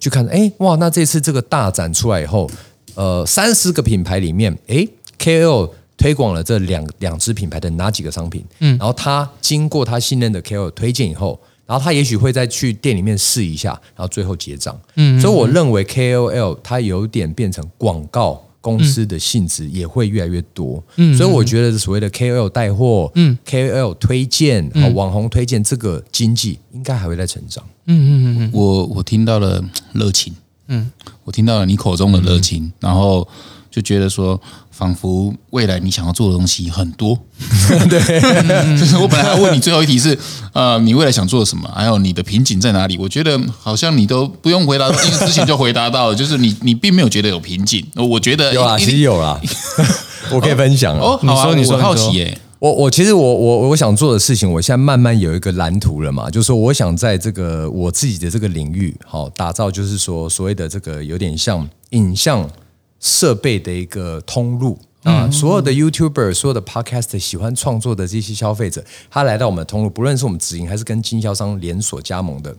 [0.00, 0.26] 去看。
[0.26, 2.50] 哎，哇，那这次这个大展出来以后，
[2.96, 4.88] 呃，三十个品牌里面，哎
[5.20, 5.70] ，KOL。
[5.98, 18.42] 推广了这两两支品牌的哪几个商品，嗯，然后他经过他信任的 KOL 推荐以后，然后他也许会再去店里面试一下，然后最后结账，嗯，所以我认为 KOL 它有点变成广告。
[18.60, 30.34] 公司的性质也会越来越多，嗯，所以我觉得所谓的 KOL 带货，嗯，KOL 推荐，啊，网红推荐这个经济应该还会在成长，嗯嗯嗯，我我听到了热情，
[30.66, 30.90] 嗯，
[31.24, 33.26] 我听到了你口中的热情，然后
[33.70, 34.40] 就觉得说。
[34.70, 37.18] 仿佛未来你想要做的东西很多，
[37.90, 40.16] 对，就是我本来要问你最后一题是，
[40.52, 41.68] 呃，你未来想做什么？
[41.74, 42.96] 还有你的瓶颈在哪里？
[42.96, 47.84] 我觉得好像你都不用回答，因为之前就回答到了， 就是你你并没有觉得有瓶颈。
[47.96, 49.40] 我觉得有啊，其实有啦，
[50.30, 51.18] 我可以分享哦。
[51.24, 52.38] 你说，你说，好奇耶。
[52.60, 62.48] 我我其实我我我想做的事情，我现在慢慢有一个蓝图了嘛，就是说我想在这个我自己的这个领域，好打造，就是说所谓的这个有点像影像。
[63.00, 72.54] 设备的一个通路啊，所有的 YouTuber、所有的 Podcast 喜欢创作的这些消费者，他来到我们的通路，不论是我们直营还是跟经销商连锁加盟的，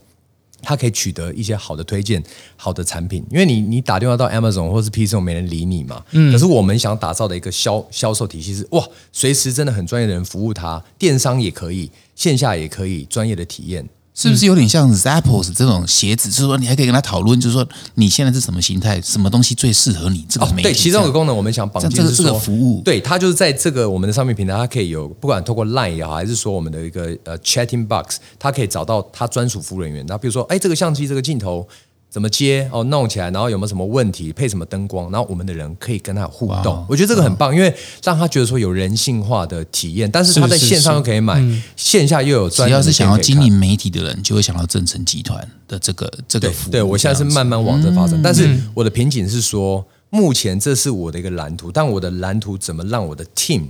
[0.62, 2.22] 他可以取得一些好的推荐、
[2.56, 3.24] 好的产品。
[3.30, 6.02] 因为你你打电话到 Amazon 或是 PC，没人理你嘛。
[6.12, 6.32] 嗯。
[6.32, 13.86] 可是我们想打造的一个销销售体系是，哇，随时真的很专业的人服务他，电商也可以，线下也可以，专业的体验。
[14.14, 16.28] 是不是有点像 Zappos 这种鞋子？
[16.28, 20.26] 就是说，你还可以跟他讨论，就是说，你现在是什么形态，什么东西最适合你？
[20.28, 22.82] 这个对，其中一个功能，我们想绑定这个服务。
[22.84, 30.04] 对，它就是在这个我们的商品平台，它可以有不管透过 Line 也好，还是说我们的一个呃 Chatting Box，它可以找到它专属服务人员。
[30.06, 31.66] 那比如说，哎，这个相机这个镜头。
[32.10, 32.82] 怎么接哦？
[32.84, 34.32] 弄起来，然后有没有什么问题？
[34.32, 35.08] 配什么灯光？
[35.12, 36.84] 然后我们的人可以跟他互动。
[36.88, 40.10] 我觉得这个很棒，因为让他觉得说有人性化的体验。
[40.10, 41.40] 但是他在线上又可以买，
[41.76, 42.68] 线下又有专。
[42.68, 46.72] 只要是想要经营媒体的人，就会想到正成集团的这个这个服务。
[46.72, 53.68] 对我现在是慢慢往这发展，但是我的瓶颈是说，目前这是我的一个蓝图，但我的蓝图怎么让我的 team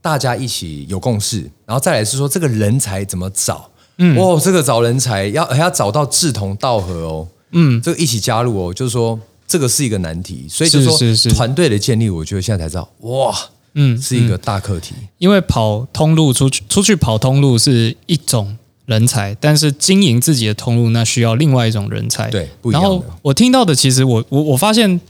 [0.00, 1.42] 大家一起有共识？
[1.66, 3.70] 然后再来是说，这个人才怎么找？
[3.98, 7.28] 嗯，哇，这个找人才要还要找到志同道合哦。
[7.54, 13.34] 嗯，这个一起加入哦，就是说这个是一个难题，所以就是说团队的建立，我觉得现在才知道，哇，
[13.74, 14.94] 嗯，是一个大课题。
[15.18, 22.28] 因为跑通路出去，出去跑通路是一种人才，但是经营自己的通路，那需要另外一种人才。
[22.30, 25.00] 对，然后我听到的，其实我我我发现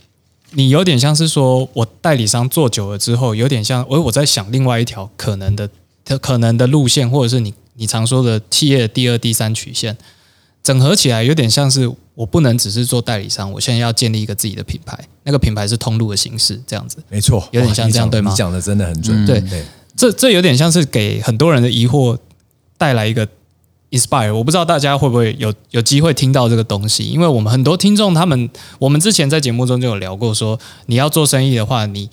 [0.50, 5.68] 你有点像是说，我代理商做久了之后，有点像我我在想另外一条可能的
[6.20, 9.96] 可能的路线，或者是你你常说的企业第二、第三曲线。
[10.64, 16.96] 整合起来有点像是我不能只是做代理商，我现在要建立一个自己的品牌，那个品牌是通路的形式，这样子。
[17.10, 18.30] 没错，有点像这样，对吗？
[18.30, 19.26] 你讲的真的很准。
[19.26, 19.44] 对，
[19.94, 22.16] 这这有点像是给很多人的疑惑
[22.78, 23.28] 带来一个
[23.90, 24.34] inspire。
[24.34, 28.48] 我不知道大家会不会有有机会听到这个东西，因为我们很多听众他们，
[28.78, 32.08] 我们之前在节目中就有聊过，说你要做生意的话，你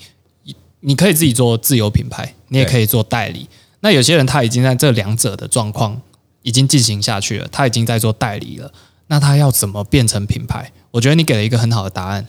[0.82, 3.48] 你可以自己做自有品牌，你也可以做代理。
[3.80, 6.02] 那有些人他已经在这两者的状况。
[6.44, 8.72] 已经进行下去了，他已经在做代理了。
[9.08, 10.72] 那他要怎么变成品牌？
[10.92, 12.28] 我觉得你给了一个很好的答案，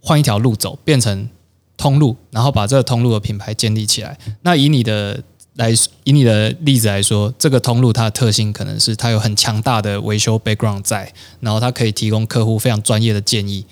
[0.00, 1.28] 换一条路走，变成
[1.76, 4.16] 通路，然后把这个通路的品牌建立起来。
[4.42, 5.22] 那以你的
[5.54, 5.72] 来，
[6.04, 13.66] 以你的例子来说，这个通路它的特性可能是它有很强大的维修 background 在，然后它可以提供客户非常专业的建议，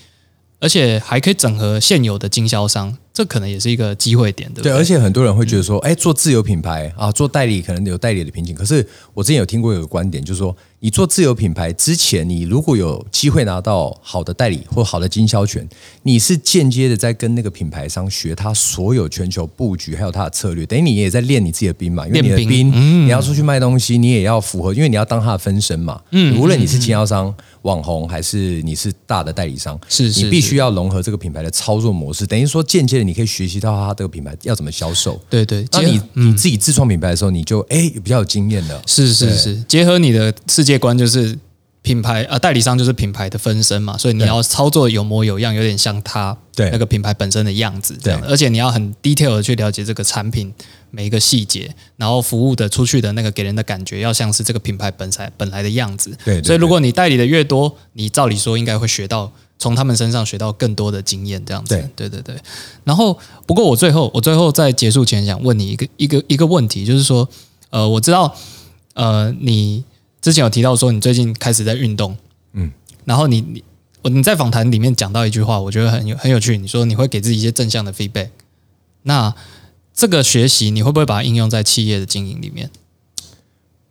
[0.59, 2.99] 而且还可以整合现有的经销商。
[3.13, 4.73] 这可能也是一个机会点，对不对？
[4.73, 8.55] 对，而且很多人会觉得说，哎，做自有品牌啊，做代理可能有代理的瓶颈。
[8.55, 15.69] 可是我之前有听过有个观点，就是说，你做自有品牌之前，你如果有机会拿到好的代理或好的经销权，
[16.05, 22.07] 你是间接的在跟那个品牌商学他所有全球布局，还有他的策略，等于你也在练你自己的兵嘛。
[22.07, 26.01] 因为你的兵，你要出去卖东西，你也要符合，因为你要当他的分身嘛。
[26.13, 33.73] 嗯，无论你是经销商、网红，还是你是大的代理商，是是你必须要融合这个品牌的操作模式，等于说间接的你可以学习到。
[33.83, 35.21] 他这个品牌要怎么销售？
[35.29, 38.81] 对对，当你你自己自创品牌的时候，你就哎比较有经验的。
[38.87, 41.37] 是是是，结合你的世界观，就是
[41.81, 48.23] 品牌啊，代理商就是品牌的分身嘛，所以你要操作有模有样，有点像他对那个品牌本身的样子这样。
[48.29, 50.53] 而且你要很 detail 的去了解这个产品
[50.91, 56.17] 每一个细节，然后服务的出去的那个给人的感觉，要像是这个品牌本来本来的样子。
[56.25, 59.33] 对，所以如果你代理的越多，你照理说应该会学到。
[59.63, 62.43] 从他们身上学到更多的经验，这样子，对对对对。
[62.83, 67.29] 然后，不过我最后，我最后在结束前想问你一个一个一个问题，就是说，
[67.71, 68.35] 呃，我知道，
[68.95, 69.85] 呃，你
[70.21, 72.17] 之前有提到说你最近开始在运动，
[72.55, 72.73] 嗯，
[73.05, 73.63] 然后你你
[74.11, 78.31] 你在访谈里面讲到一句话，我觉得很有很有趣，你说你会给自己一些正向的 feedback。
[79.05, 79.33] 那
[79.95, 82.69] 这个学习你会不会把它应用在企业的经营里面？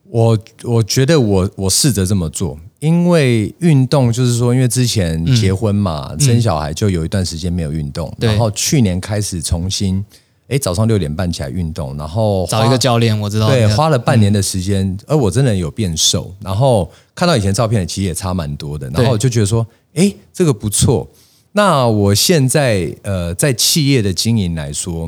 [0.10, 2.60] 我我觉得我我试着这么做。
[2.82, 10.04] 因为运动就是说，因为之前结婚嘛，生小孩就有一段时间没有运动，然后去年开始重新，
[10.48, 21.08] 哎，早上六点半起来运动，然后找一个教练，我知道，对，花了半年的时间，而我真的有变瘦，然后看到以前照片，其实也差蛮多的，然后就觉得说，哎，这个不错。
[21.52, 25.08] 那我现在呃，在企业的经营来说，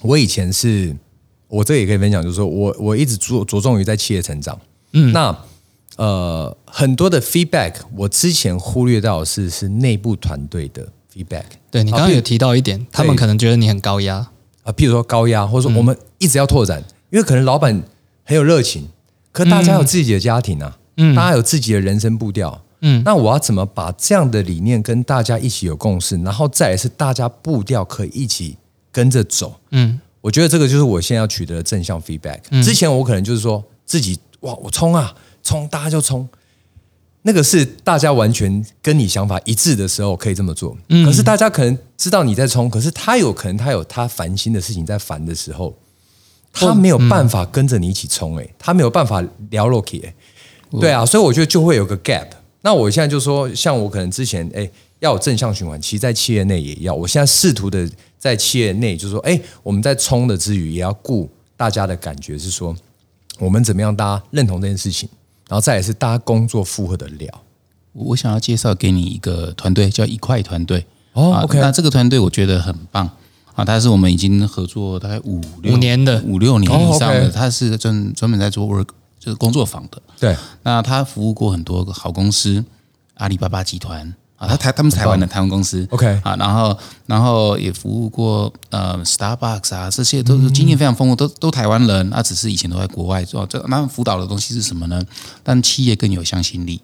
[0.00, 0.96] 我以前是，
[1.48, 4.58] 我这也可以分享，就是说我我一直着着重于在企业成长，
[4.92, 5.36] 嗯，那。
[5.96, 11.44] 呃，很多的 feedback，我之前忽略到是是内部团队的 feedback。
[11.70, 14.16] 对你刚刚有提到一点，他们可能觉得你很高压。
[14.62, 17.82] 啊，譬如说高压，或者说我们一直要拓展，因为可能老板
[18.24, 18.88] 很有热情，
[19.32, 28.56] 可大家有自己的家庭啊，嗯，大家有自己的人生步调，嗯，那我要怎么把这样的理念跟大家一起有共识，然后再是大家步调可以一起
[28.90, 32.40] 跟着走，嗯，我觉得这个就是我现在要取得的正向 feedback。
[32.62, 35.14] 之前我可能就是说自己哇，我冲啊！
[35.46, 36.28] 冲，大家就冲。
[37.22, 40.76] 那个是大家完全跟你想法一致的时候可以这么做。
[41.04, 45.76] 可是大家可能知道你在冲，可是他有可能他有他烦心的事情在烦的时候，
[46.52, 48.36] 他没有办法跟着你一起冲。
[48.38, 50.06] 哎，他没有办法聊 Loki。
[50.06, 50.14] 哎，
[50.80, 52.28] 对啊，所以我觉得就会有个 gap。
[52.62, 54.70] 那我现在就说，像我可能之前哎
[55.00, 56.94] 要有正向循环，其实在企业内也要。
[56.94, 57.88] 我现在试图的
[58.18, 62.76] 在企业内，就是说，哎，我们在冲的之余，也要顾大家的感觉，是说
[63.40, 65.08] 我们怎么样大家认同这件事情。
[65.48, 67.42] 然后再也是大家工作负荷的了。
[67.92, 70.86] 我想要介绍给你一个团队，叫一块团队。
[71.12, 73.08] 哦，OK，那这个团队我觉得很棒
[73.54, 78.88] 啊，他是我们已经合作大概五五年的五六年以上的，他是专专门在做 work
[79.18, 80.02] 就是工作坊的。
[80.20, 82.64] 对，那他服务过很多个好公司，
[83.14, 84.14] 阿里巴巴集团。
[84.36, 93.46] 啊，他台他们台湾的台湾公司，OK 啊，然后然后也服务过呃 Starbucks 啊，这些都是经验非常丰富，都都台湾人，啊，只是以前都在国外做。
[93.46, 95.02] 这那辅导的东西是什么呢？
[95.42, 96.82] 但企业更有向心力，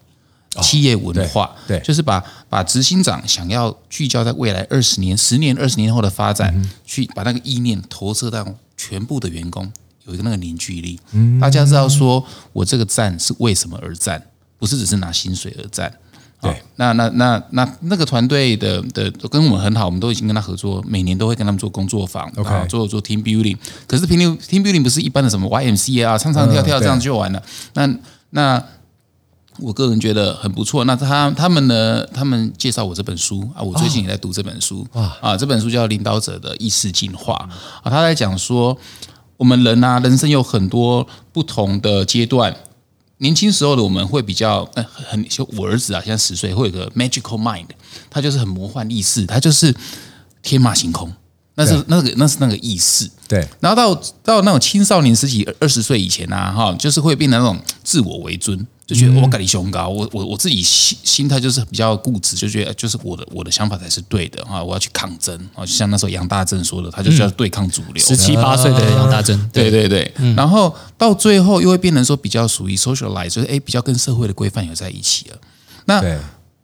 [0.63, 8.47] 企业文化，对，就是把把执行长想要聚焦在未来二十年、十年、二十年后的发展，去把那个意念投射到
[8.79, 9.71] 全部的员工，
[10.07, 10.99] 有一个那个凝聚力。
[11.39, 12.25] 大家知道说
[12.55, 14.23] 我这个战是为什么而战，
[14.59, 15.93] 不是只是拿薪水而战。
[16.43, 23.57] 对，那那那那那个团队的的跟我们很好，我们都已经跟他合作，每年都会跟他们做工作坊，OK，做做 team building。
[23.87, 27.41] 可是 team team building 不是一般的什么 YMCA 啊，唱唱跳跳这样就完了。
[27.75, 27.89] 那
[28.31, 28.65] 那
[29.59, 30.85] 我个人觉得很不错。
[30.85, 32.05] 那他他们呢？
[32.07, 37.51] 他们介绍我这本书啊，我最近也在读这本书啊啊，这本书叫《领导者的意识进化》啊，
[37.85, 38.77] 他在讲说
[39.37, 42.53] 我们人啊，人生有很多不同的阶段。
[43.23, 47.69] 年轻时候的我们会比较，呃，很就我儿子啊，现在十岁，会有个 magical mind，
[48.11, 49.73] 他就是很魔幻意识，他就是
[50.43, 51.11] 天马行空，
[51.55, 53.09] 那是那个那是那个意识。
[53.29, 53.95] 对，然后到
[54.25, 58.67] 到那种青少年时期，二十岁以前啊，哈，就是会变得那种自我为尊。
[58.93, 64.63] 就觉得我感你胸高，我我我自己心心态就是比较固执，就觉得就是我的我的想法才是对的啊！
[64.63, 65.65] 我要去抗争啊！
[65.65, 68.05] 就像那时候杨大正说的，他就是要对抗主流。
[68.05, 70.13] 十七八岁的杨大正，对对对。
[70.37, 75.37] 然后到最后又会变成说比较属于 socialize，就是哎比较跟社会的规范有在一起了。
[75.87, 76.03] 那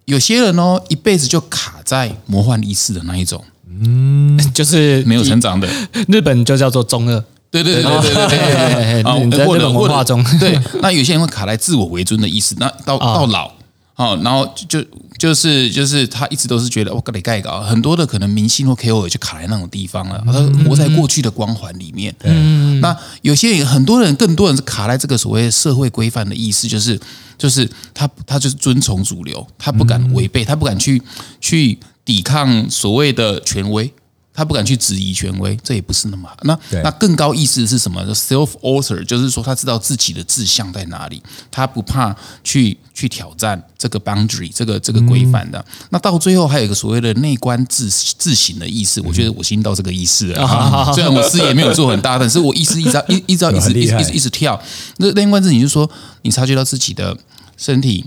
[0.04, 5.68] 有些人哦，一辈子就卡在魔幻意识的那一种，嗯， 就是没有成长的。
[6.08, 7.24] 日本就叫做中二。
[7.50, 13.50] 对对对对对对，啊，在日本文化中， 对，那有些人会卡在自我为尊的意思，那到到老，
[13.96, 14.84] 哦，然后就
[15.18, 22.14] 就是就是他一直都是觉得我跟你盖搞，很多的可能明星或 KOL 就卡在那种地方了，他活在过去的光环里面。
[22.22, 27.00] 嗯，那有些人很多人更多人是卡在这个所谓社会规范的意思，就是
[27.38, 31.02] 就是他他就是遵从主流，他不敢违背，他不敢去
[31.40, 33.90] 去抵抗所谓的权威。
[34.38, 36.36] 他不敢去质疑权威，这也不是那么好。
[36.42, 41.20] 那那更高意思是什么？self author，就是说他知道自己的志向在哪里，
[41.50, 42.14] 他不怕
[42.44, 45.64] 去去挑战这个 boundary，这个这个规范的。
[45.90, 50.36] 那到最后还有一个所谓的内观自自省的意思，我觉得我已经到这个意思了。
[50.94, 54.62] 虽然我事业没有做很大，但是我意思一直一一直一直一直一直跳。
[54.98, 55.90] 那内观自省就是说，
[56.22, 57.18] 你察觉到自己的
[57.56, 58.04] 身体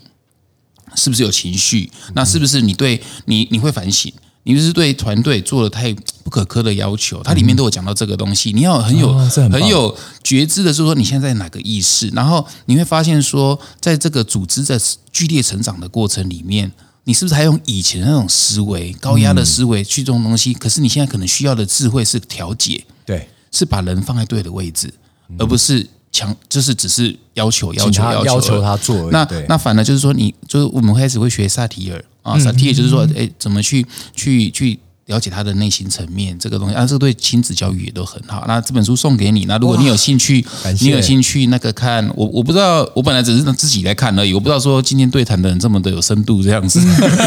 [0.96, 1.92] 是不是有情绪？
[2.16, 4.14] 那是不是你对你你会反省？
[4.44, 8.52] 你就是对团队做了太不可苛的要求，它里面都有讲到这个东西。
[8.52, 9.14] 你要很有
[9.50, 14.80] 很有觉知的，是说你现在在哪个意识，然后你会发现说，在这个组织在
[15.12, 16.72] 剧烈成长的过程里面，
[17.04, 20.54] 你是不是还用以前那种思维、高压的思维去这种东西？
[20.54, 24.94] 可是你现在可能需要的智慧是调节，对，是把人放在对的位置，
[25.38, 25.88] 而不是。
[26.14, 34.80] 强就是只是要求要求要求他做，那那反而就是说，你就是我们开始会学萨提尔啊，萨提尔就是说，哎，怎么去去去
[35.12, 38.46] 了解他的内心层面这个东西，啊，这个对亲子教育也都很好。
[38.48, 40.46] 那这本书送给你，那如果你有兴趣，
[40.80, 46.80] 你有兴趣那个看我，我不知道，我本来只是自己来看而已，我不知道说今天对谈的人这么的有深度这样子，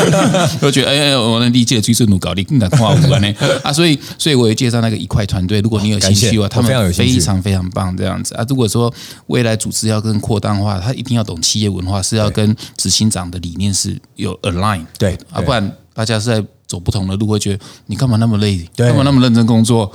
[0.63, 8.45] 我觉得哎，我能理解追顺路搞，你更敢夸我呢 啊，所以所以我也介绍那个一块团队，如果你有兴趣的话，他们非常非常棒这样子啊。
[8.49, 8.93] 如果说
[9.27, 16.45] 未来组织要更扩大的话，他一定要懂企业文化，是要跟执行长的理念是有 align，对啊，不然大家是在。
[16.67, 18.67] 走不同的路，会觉得你干嘛那么累？
[18.77, 19.91] 干嘛那么认真工作？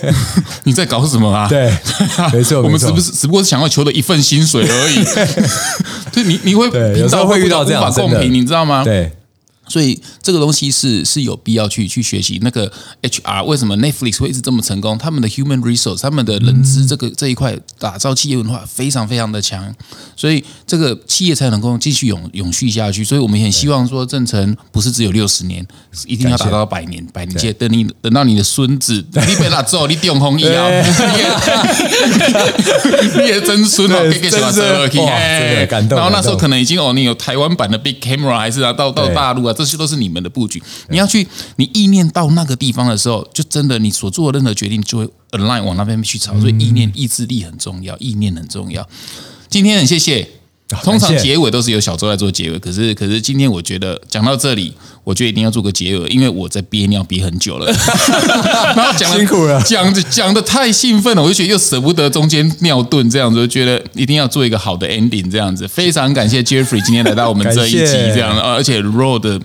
[0.64, 1.48] 你在搞什么啊？
[1.48, 1.72] 对，
[2.32, 5.04] 没错，我们只不是只不过是想要求的一份薪水而已。
[6.12, 6.66] 对，你你会
[6.98, 8.82] 有时候会遇到这样公平，你知道吗？
[8.84, 9.12] 对。
[9.70, 12.40] 所以这个东西是是有必要去去学习。
[12.42, 12.70] 那个
[13.02, 14.98] HR 为什么 Netflix 会一直这么成功？
[14.98, 19.72] 他们的 human resource，他们的人资这个这一块打造企业文化非常非常的强，
[20.16, 23.04] 所以这个企业才能够继续永永续下去。
[23.04, 25.64] 所以我们很希望说，正成不是只有六十年，
[26.06, 27.52] 一定要达到百年百年界。
[27.52, 30.68] 等你等到你的孙子，你被他做，你顶红衣啊，
[33.16, 34.02] 你也真孙哦？
[35.68, 35.96] 感动。
[35.96, 39.52] 然后那时候可能已经哦，你有台湾版的 Big Camera，还是啊，到到大陆啊。
[39.64, 40.62] 这些都是你们的布局。
[40.88, 46.38] 你要去，你意念到那个地方的时候，就真的你所做的任何决定就会 align 往那边去朝。
[46.40, 48.88] 所以意念、意志力很重要，意念很重要。
[49.48, 50.39] 今天很谢谢。
[50.82, 54.72] 通常结尾都是由小周来做结尾，可是可是今天我觉得讲到这里，
[55.04, 57.66] 我就一定要做个结尾，因为我在憋尿憋很久了。
[58.76, 65.66] 然后讲辛苦了，讲讲的太兴奋了，我就觉得又舍不得中间尿遁这样子，觉得一定要做一个好的 ending 这样子。
[65.68, 69.40] 非常感谢 Jeffrey 今天来到我们这一集这样，而且 Road。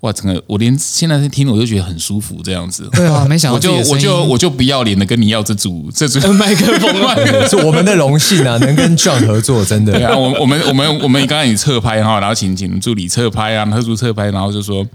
[0.00, 2.88] 哇，整个我连现在在听，我就觉得很舒服，这样子。
[2.92, 6.90] 对啊， 没想到我就我就我就不要脸的跟你要这组这组麦克风，
[7.48, 9.92] 是我们的荣幸啊，能跟 John 合作，真的。
[9.92, 14.86] 对啊，我我们我们我们刚才你侧拍哈，然后请请助理侧拍啊，特殊侧拍，然后就说。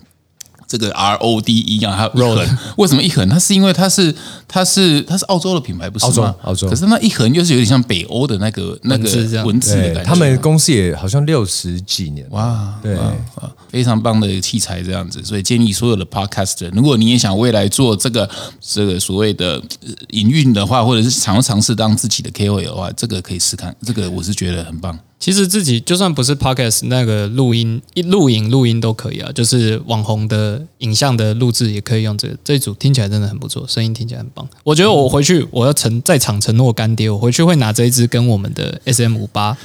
[0.67, 3.27] 这个 R O D E 啊，它一横，为什么一横？
[3.29, 4.13] 它是因为它是
[4.47, 6.35] 它是它是澳洲的品牌，不是吗？
[6.43, 9.09] 澳洲，可是那一横又是有点像北欧的那个那个
[9.43, 10.03] 文字的感觉。
[10.03, 12.97] 他们公司也好像六十几年，哇，对，
[13.69, 15.23] 非常棒的器材这样子。
[15.23, 19.61] 所以建议所有的 Podcaster，如果你也想未来做这个这个所谓的
[20.09, 23.75] 营运的话，或者是想要尝试当自己的 K O 的话，这个可以试看。
[23.85, 24.97] 这个我是觉得很棒。
[25.25, 34.47] 其实自己就算不是 podcast 那个录音、录影、录音都可以啊，就是网红的影像的录制也可以用这个这一组，听起来真的很不错，声音听起来很棒。
[34.63, 39.57] 我觉得我回去我要承在场承诺干爹，我回去会拿这一支跟我们的 SM 五八。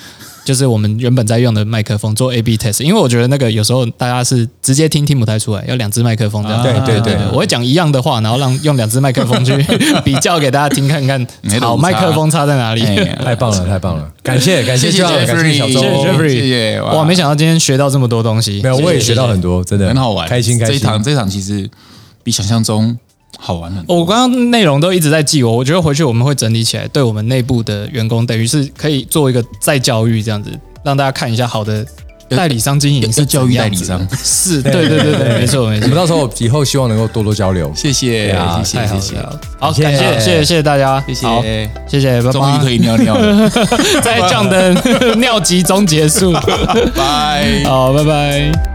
[0.44, 6.62] 就是我们原本在用的麦克风做 A B test，因为我觉得那个有时候大家是直接听听不太出来，要两只麦克风这样。
[6.62, 9.54] 对对对，我会讲一样的话，然后让用两只麦克风去
[10.04, 11.26] 比较给大家听看看，
[11.60, 12.80] 好麦克风差在哪里？
[13.24, 14.10] 太棒了，太棒了！
[14.22, 17.04] 感谢感谢，谢谢感谢小周，谢谢哇！
[17.04, 20.74] 没想到今天学到这么多东西，没有我也学到很多，真的很好玩，开心开心。
[20.74, 21.68] 这一场这一场其实
[22.22, 22.98] 比想象中。
[23.38, 23.96] 好玩很多。
[23.96, 30.50] 我刚刚内容都一直在记我，我觉得回去我们会整理起来，对我们内部的员工，等于是可以做一个再教育这样子，
[30.82, 31.84] 让大家看一下好的
[32.28, 35.84] 代理商经营是教育代理商，是对对对对，没错没错。
[35.84, 38.28] 我们到时候以后希望能够多多交流，谢谢。
[38.62, 39.16] 谢谢谢谢，
[39.58, 40.20] 好感谢谢。
[40.20, 41.70] 谢谢谢大家，谢谢。
[41.88, 43.48] 谢谢，终于可以尿尿了，
[44.02, 44.72] 在这样的
[45.16, 46.32] 尿急中结束，
[46.94, 48.69] 拜，好拜拜。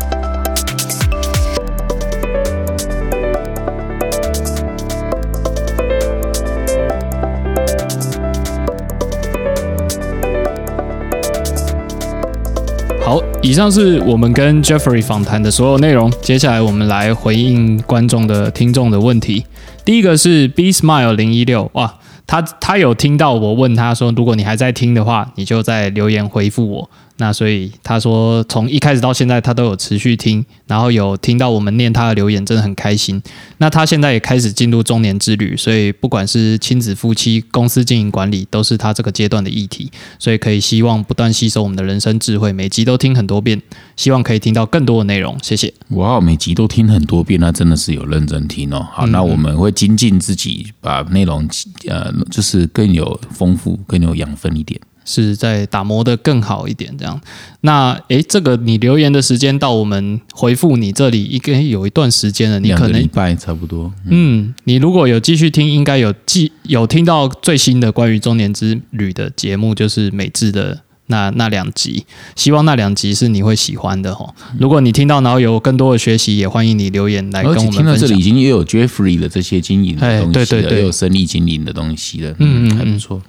[13.46, 16.12] 以上是我们跟 Jeffrey 访谈的所有内容。
[16.20, 19.46] 接下来我们来回应观众的听众的问题。
[19.86, 21.94] 第一个是 B Smile 零一六，哇，
[22.26, 26.90] 他他有听到我问他说，如果你还在听的话，你就在留言回复我。
[27.18, 33.22] 那所以他说，从一开始到现在，他都有持续听，然后有听到我们念他的留言，真的很开心。
[33.60, 39.90] 那他现在也开始进入中年之旅，所以不管是亲子、夫妻、公司经营管理，都是他这个阶段的议题。
[40.20, 43.62] 所以可以希望不断吸收我们的人生智慧，每集都听很多遍，
[43.96, 45.38] 希望可以听到更多的内容。
[45.42, 45.74] 谢谢。
[45.92, 48.86] 哇，每集都听很多遍，那真的是有认真听哦。
[48.92, 51.48] 好，那我们会精进自己，把内容
[51.88, 54.78] 呃，就是更有丰富、更有养分一点。
[55.06, 57.22] 是在打磨的更好一点，这样。
[57.62, 62.60] 那诶，这个你留言的时间到我们回复你这里，应该有一段时间了。
[62.60, 63.94] 你可能礼拜差不多。
[64.10, 72.06] 嗯，你如果有继续听，应该有记有听到最新的关于中年之旅的节目，就是美智的那那两集。
[72.36, 74.34] 希望那两集是你会喜欢的哈。
[74.60, 82.36] 如果你听到然后有更多的学习，也欢迎你留言来跟我们听到这里已经也有 Jeffrey 的这些经营的东西了，也有生意经营的东西了。
[82.40, 83.22] 嗯嗯，还不错。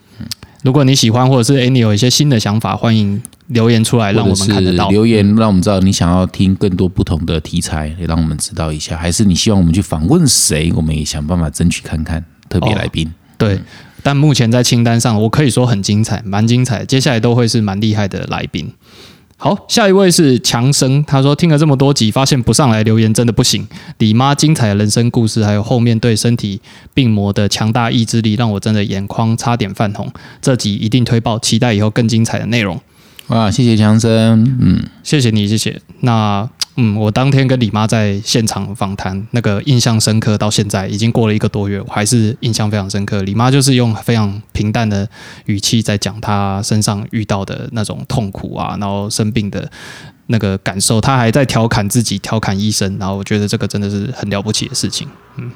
[0.67, 4.89] 如果你喜欢，或者是诶你有一些新的想法，欢迎留言出来，让我们看得到。
[4.91, 8.97] 留言让我们知道你想要听更多不同的题材，也让我们知道一下。
[8.97, 10.73] 还是你希望我们去访问谁？
[10.75, 13.09] 我们也想办法争取看看特别来宾。
[13.39, 13.61] 对，
[14.03, 16.85] 但目前在清单上，我可以说很精彩，蛮精彩。
[16.85, 18.73] 接下来都会是蛮厉害的来宾。
[19.39, 23.66] 好，下一位是强生，他说听了这么多集，发现不上来留言真的不行。
[23.99, 26.61] 李妈精彩的人生故事，还有后面对身体
[26.95, 30.11] 病魔的强大意志力，让我真的眼眶差点泛红。
[30.41, 32.80] 这集一定推爆，期待以后更精彩的内容。
[33.28, 35.80] 哇，谢谢强生，嗯，谢谢你，谢谢。
[36.01, 36.49] 那。
[36.79, 43.22] 嗯，我当天跟李妈在现场访谈，那个印象深刻，到现在已经过了一个多月，我还是印象非常深刻。
[43.22, 45.09] 李妈就是用非常平淡的
[45.47, 49.66] 语气在讲她身上遇到的那种痛苦啊，然后生病的
[50.27, 55.09] 那个感受，她还在调侃自己，调侃医生，然后我觉得这个真的是很了不起的事情。
[55.37, 55.51] 嗯，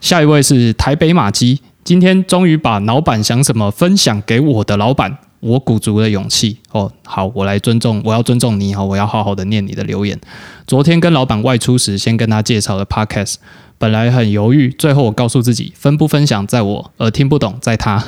[0.00, 5.16] 下一位是台北马基，今天终于把老板想什么分享给我的老板。
[5.40, 10.18] 我鼓足了勇气哦，好，我来尊重，我要尊重你，哦，我要好好的念你的留言。
[10.66, 13.36] 昨天跟老板外出时，先跟他介绍了 Podcast，
[13.78, 18.04] 本来很犹豫，最后我告诉自己，分不分享在我，而听不懂在他。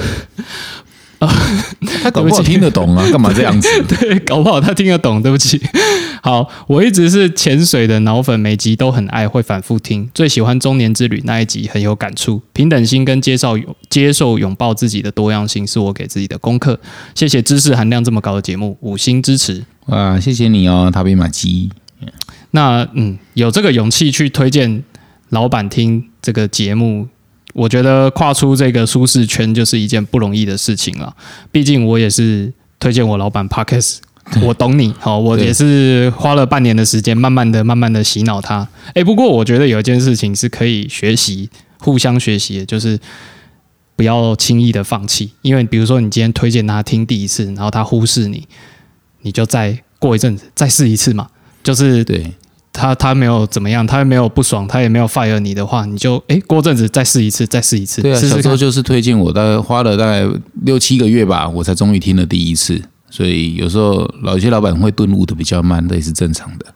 [2.02, 3.68] 他搞不好听得懂啊，干嘛这样子？
[3.88, 5.22] 对，搞不好他听得懂。
[5.22, 5.60] 对不起。
[6.22, 10.08] 好，我一直是潜水的脑粉，每集都很爱，会反复听。
[10.14, 12.40] 最喜欢中年之旅那一集，很有感触。
[12.52, 13.58] 平等心跟接受
[13.90, 16.78] 接受拥抱自己的多样性，是我给自己的功课。
[17.14, 19.64] 谢谢知识含量这么高的节目，五星支持。
[19.86, 21.70] 哇，谢谢你哦，塔比马基。
[22.52, 24.84] 那嗯，有这个勇气去推荐
[25.30, 27.08] 老板听这个节目。
[27.52, 31.14] 我觉得跨出这个舒适圈就是一件不容易的事情了。
[31.50, 33.98] 毕竟我也是推荐我老板 Parkes，
[34.42, 38.66] 我懂你， 好，我也是花了半年的时间，慢慢的、慢慢的洗脑他。
[38.94, 42.98] 哎，不过我觉得有一件事情是可以学习、互相学习的，就是
[43.96, 45.32] 不要轻易的放弃。
[45.42, 48.46] 因为比如说你今天推荐他听第一次，然后他忽视你，
[49.20, 51.28] 你就再过一阵子再试一次嘛。
[51.62, 52.32] 就是对。
[52.72, 58.00] 他他没有怎么样，他也没有不爽，他也没有 fire 你的话，你就哎过阵子再试一次，再试一次。
[58.00, 60.26] 对啊，小周就是推荐我，大概花了大概
[60.62, 62.80] 六七个月吧，我才终于听了第一次。
[63.10, 66.66] 所以有时候老一些老板会顿悟的比较慢，这也是正常的。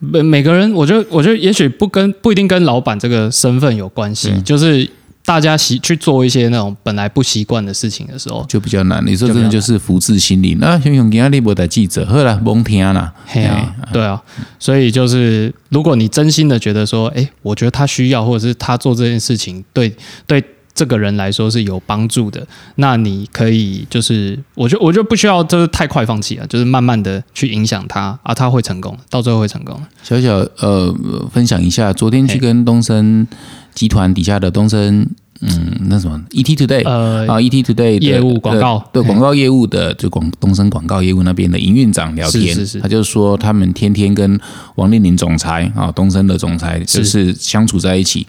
[0.00, 4.90] 每每个人，我觉得我觉得也许不跟不一定跟老板这个身份有关系，就是。
[5.26, 9.02] 大家习去做一些那种本来不习惯的事情的时候，就比较难。
[9.06, 10.58] 你说真的就是福至心灵。
[10.60, 14.22] 那熊熊给阿利伯的记者，后来蒙听啦，嘿啊，对啊。
[14.58, 19.94] 所以就是，如果你真心的觉得说，哎，我觉得他需要，或者是他做这件事情对
[20.26, 20.44] 对
[20.74, 29.80] 这个人来说是有帮助的，那你可以就是，我就我就不需要就是太快放弃啊，就是慢慢的去影响他啊，他会成功，到最后会成功。
[30.02, 30.94] 小小呃，
[31.32, 33.26] 分享一下，昨天去跟东升。
[33.74, 35.06] 集团底下的东升，
[35.40, 44.38] 嗯，那什么，ET Today，呃啊，ET Today 业务广告，对广告业务的，就广东升广告业务那边的营运长聊天，是是是，他就说他们天天跟
[44.76, 48.26] 王丽玲总裁啊，东升的总裁就是相处在一起。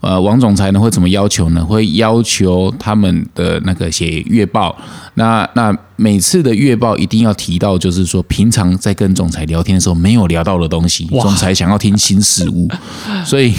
[0.00, 1.62] 呃，王总裁呢会怎么要求呢？
[1.62, 4.74] 会要求他们的那个写月报，
[5.12, 5.70] 那那
[6.00, 12.66] 每次的月报一定要提到，就是说平常在跟总裁聊天的时候没有聊到的东西，总裁想要听新事物，
[13.26, 13.52] 所以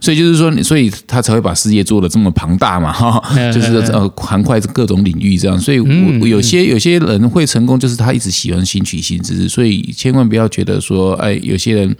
[0.00, 3.22] 所以就是说，所以他才会把事业做的这么庞大嘛，哈，
[3.52, 11.96] 就是呃涵盖各种领域这样，所以我有些有些人会成功，就是他一直喜欢新取新知识，所以千万不要觉得说，哎，有些人。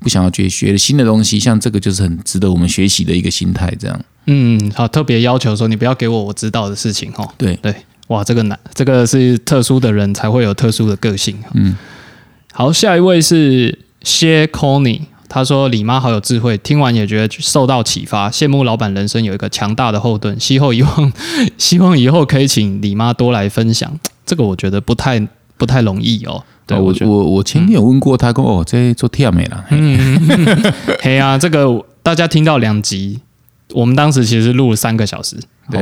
[0.00, 4.00] 不想要去学新的东西，像这个就是很值得我们学习的一个心态，这样。
[4.26, 7.28] 嗯，好，特别要求说你不要给我我知道的事情，哈。
[7.36, 7.74] 对对，
[8.08, 11.36] 哇，这个难，这个是特殊的人才会有特殊的个性。
[11.54, 11.76] 嗯，
[12.52, 21.12] 好，下一位是谢 Conny，他说李妈好有智慧，听完也觉得受到启发，羡慕老板人生有一个强大的后盾，希后以望，
[21.58, 23.92] 希望以后可以请李妈多来分享。
[24.24, 25.20] 这个我觉得不太
[25.56, 26.42] 不太容易哦。
[26.66, 29.64] 对，我我我前天有问过他，跟我在做跳美了。
[29.70, 30.18] 嗯，
[31.00, 33.20] 嘿啊，这个大家听到两集，
[33.72, 35.36] 我们当时其实录了三个小时，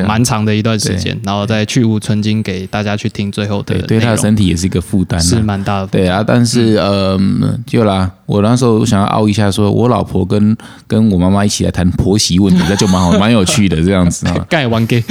[0.06, 3.74] 蛮长的一段时间，然后再去无存精给大家去听最后的。
[3.78, 5.86] 对，对他的身体也是一个负担，是蛮大的。
[5.86, 7.18] 对啊，但是呃，
[7.66, 10.56] 就啦，我那时候想要凹一下，说我老婆跟
[10.86, 14.34] 跟我妈妈一起来谈婆媳问题，那就蛮好，蛮有趣的这样子啊。
[14.50, 15.02] 盖完给。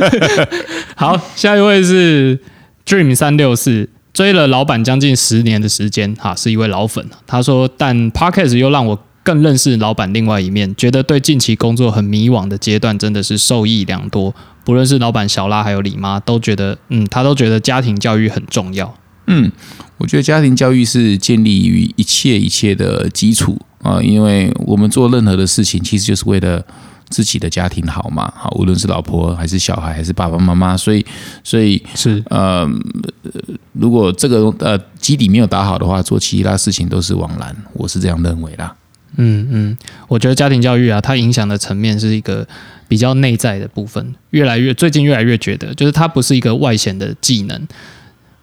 [0.96, 2.38] 好，下一位是
[2.86, 3.88] Dream 三六四。
[4.12, 7.04] 追了老板将近十年的时间，哈，是一位老粉。
[7.26, 14.32] 他说，但 Podcast 又让我更认识老板另外一面，觉得对近期工作很迷惘的阶段，真的是受益良多。
[14.64, 18.94] 不论是老板小拉还有李妈，都觉得，嗯，他都觉得家庭教育很重要。
[19.26, 19.50] 嗯，
[19.98, 26.64] 我觉得家庭教育是建立于一切一切的基础啊，因为我们做任何的事情，其实就是为了
[27.08, 31.04] 自己的家庭好嘛，好，无论是老婆还是小孩还是爸爸妈妈，所以
[31.42, 32.64] 所以是呃，
[33.72, 38.72] 如果这个呃基底没有打好的话，做其他事情都是枉然，我是这样认为啦。
[39.16, 42.46] 嗯嗯，我觉得家庭教育啊，它影响的层面是一个
[42.86, 47.66] 比较内在的部分，越来越最近越来越觉得，就是它不是一个外显的技能，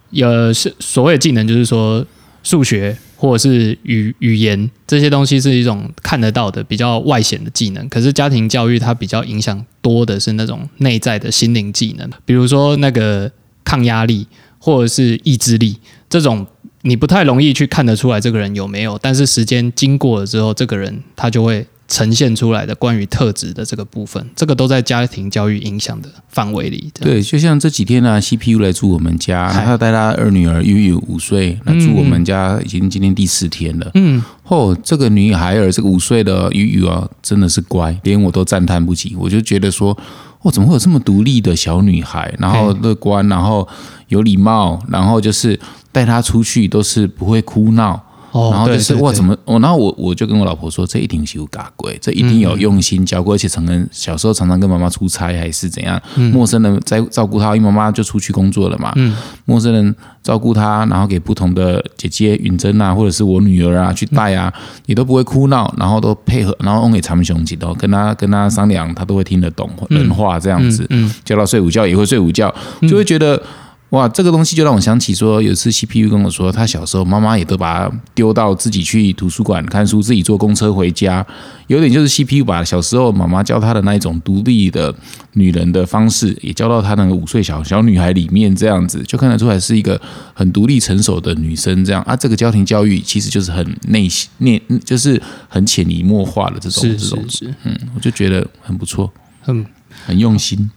[0.10, 2.06] 有是所谓技能，就是说
[2.44, 13.32] 数学或者是语语言这些东西是一种看得到的比较外显的技能，可是家庭教育它比较影响多的是那种内在的心灵技能，比如说那个
[13.64, 14.28] 抗压力
[14.60, 15.78] 或者是意志力
[16.10, 16.48] 这种。
[16.84, 26.92] 你不太容易去看得出来这个人有没有，但是时间经过了之后，这个人他就会呈现出来的关于特质的这个部分，这个都在家庭教育影响的范围里。
[27.00, 33.92] 对，就像这几天呢，CPU 来住我们家，他带他二女儿悠悠五岁来住我们家，已经今天第四天了。
[33.94, 39.16] 嗯，哦，这个女孩儿，这个五岁的悠悠啊，真的是乖，连我都赞叹不起。
[39.18, 39.98] 我就觉得说，
[40.44, 42.34] 哦，怎么会有这么独立的小女孩？
[42.38, 43.68] 然后乐观，然后
[44.08, 45.60] 有礼貌，然后就是。
[45.94, 48.02] 带她出去都是不会哭闹，
[48.34, 58.92] 然后就是哇怎么我，然后我我就跟我老婆说，这一定是有嘎鬼，这一定有用心教过，而且承认小时候常常跟妈妈出差还是怎样，陌生人在照顾他，因为妈妈就出去工作了嘛，
[59.46, 64.52] 陌生人照顾他，然后给不同的姐姐允珍啊，或者是我女儿啊去带啊，
[64.88, 70.88] 也都不会哭闹，然后都配合，然后给长雄起都跟他跟他商量，他都会听得懂人话这样子，
[71.24, 73.42] 叫他睡午觉也会睡午觉，就会觉得。
[73.94, 81.24] 哇，这个东西就让我想起说，有一次 CPU 跟我说，他小时候妈妈也都把他丢到自己去图书馆看书，自己坐公车回家，
[81.68, 84.92] 有点就是 CPU 把小时候妈妈教他的那一种独立的
[85.34, 90.02] 女人的方式，也教到他那个五岁小小女孩里面，这样子就看得出来是一个
[90.34, 91.86] 很独立成熟的女生。
[91.86, 97.24] 这样啊，这个家庭教育其实就是很内心、内，就是很潜移默化的这种这种，
[97.64, 99.14] 嗯，我就觉得很不错，
[99.44, 99.64] 很
[100.04, 100.68] 很用心。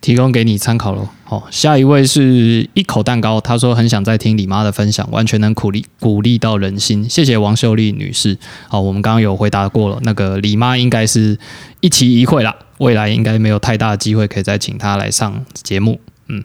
[0.00, 1.08] 提供给你参考喽。
[1.24, 7.08] 好，下一位是一口蛋糕，他说很想再听李妈的分享，完全能鼓励鼓励到人心。
[7.08, 8.38] 谢谢王秀丽女士。
[8.68, 11.38] 好，我们刚刚有回答过了，那个李妈应该是
[11.80, 16.00] 一期一会啦，未来应该没有太大的机会可以再请她来上节目。
[16.28, 16.44] 嗯，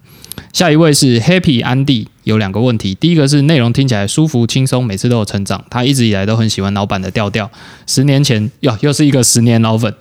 [0.54, 7.50] 下一位是 Happy 安迪，有两个问题，第一个是内容听起来舒服轻松，每次都有成长，他一直以来都很喜欢老板的调调。
[7.88, 9.94] 十年前哟，又是一个十年老粉。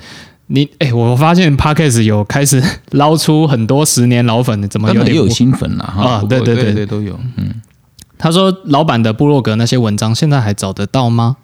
[0.53, 6.23] 你哎，我发现 Parkes 有开始 捞出很多十年老粉，怎么有点有新粉了啊？
[6.29, 7.19] 对对对对，都有。
[7.37, 7.55] 嗯，
[8.19, 11.37] 他说老板的部落格那些文章现在还找得到吗？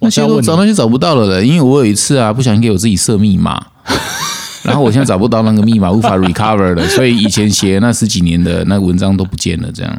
[0.00, 3.64] 那些都找那些找不到了的，因为我有一次啊，不小心给我自己设密码，
[4.64, 9.70] 然后我现在找不到那个密码， 无法 recover 了，所以以前写那十几年的那文章都不见了。
[9.72, 9.98] 这样，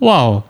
[0.00, 0.40] 哇，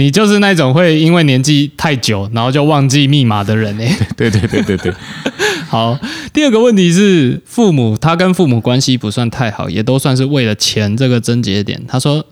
[0.00, 3.94] 你就是那种会因为年纪太久，然后就忘记密码的人 哎。
[4.16, 4.90] 对对对对对。
[5.68, 5.98] 好，
[6.32, 11.80] 第二个问题是父母，他跟父母关系不算太好，也都算是为了钱这个症结点。
[11.86, 12.24] 他说，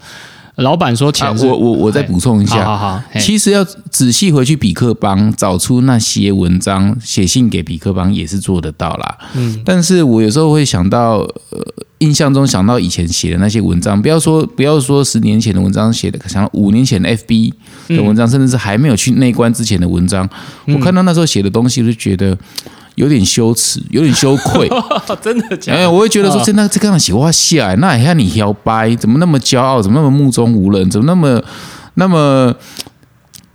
[0.58, 9.18] 老板说钱，我我我再补充一下，好好，其实要仔细回去比克邦找出那些文章，写信给比克邦也是做得到啦。
[9.34, 11.18] 嗯，但是我有时候会想到，
[11.50, 11.64] 呃，
[11.98, 17.52] 印象中想到以前写的那些文章，不要说不要说十年前的文章写的，想到五年前的 FB
[17.88, 20.28] 的文章，甚至是还没有去内观之前的文章，
[20.66, 22.36] 我看到那时候写的东西，就觉得。
[22.98, 24.68] 有点羞耻，有点羞愧，
[25.22, 25.72] 真的假？
[25.72, 29.80] 哎，我会觉得说，真的这个样写话下来，那你看你摇摆，怎么那么骄傲？
[29.80, 30.90] 怎么那么目中无人？
[30.90, 31.40] 怎么那么
[31.94, 32.52] 那么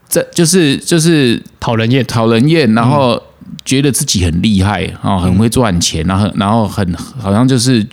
[0.07, 3.21] 这就是就是讨人厌，讨人厌，然后
[3.65, 7.85] 觉得自己很厉害啊，很会赚钱，然后然后很好像就是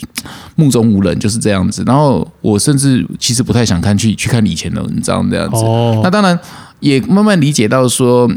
[0.55, 1.83] 目中无人，就是这样子。
[1.85, 5.65] 然后我甚至其实不太想看去去看以前的文章这样子。
[6.05, 6.39] 那当然
[6.79, 8.31] 也慢慢理解到说。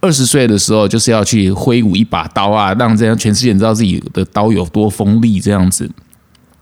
[0.00, 5.90] 二十岁的时候，就是要去挥舞一把刀啊，让这样全世界知道自己的刀有多锋利，这样子。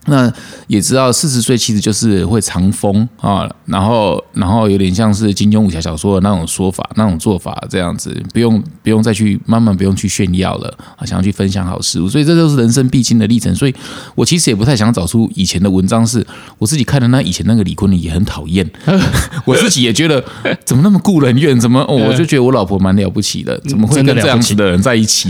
[0.09, 0.31] 那
[0.67, 13.53] 也知道四十岁其实就是会藏风啊，然后然后有点像是金庸武侠小说的那种说法、那种做法这样子，不用不用再去慢慢不用去炫耀了啊，想要去分享好事物，所以这都是人生必经的历程。
[13.55, 13.73] 所以
[14.15, 16.25] 我其实也不太想找出以前的文章，是
[16.57, 18.69] 我自己看的那以前那个李坤林也很讨厌，
[19.45, 20.23] 我自己也觉得
[20.65, 25.29] 怎么那么故人怨，怎么哦 我就觉得我老婆蛮了不起的，怎么会跟这样子的人在一起？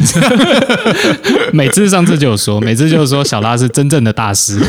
[1.53, 4.59] 每次上次就有说，每次就是说小拉是真正的大师。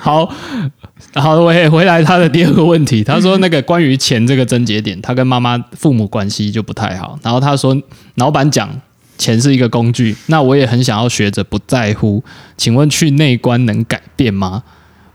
[0.00, 0.32] 好
[1.14, 3.04] 好，我也回来他的第二个问题。
[3.04, 7.18] 他说，那个关于钱这个症结点，他跟妈妈父母关系就不太好。
[7.22, 7.76] 然后他说，
[8.16, 8.68] 老板讲
[9.16, 12.22] 钱是一个工具，那我也很想要学着不在乎。
[12.56, 14.62] 请问去内观能改变吗？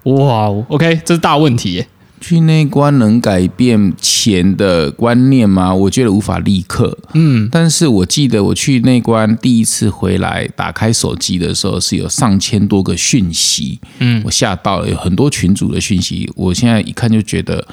[0.03, 1.87] 哇，OK，这是大问题耶。
[2.23, 5.75] 去内关能改变钱的观念吗？
[5.75, 6.97] 我觉得无法立刻。
[7.13, 13.77] 嗯，但是我记得我去内关第一次回来，打开手机的时候是有上千多个讯息。
[13.99, 16.31] 嗯，我吓到了，有很多群主的讯息。
[16.35, 17.67] 我现在一看就觉得。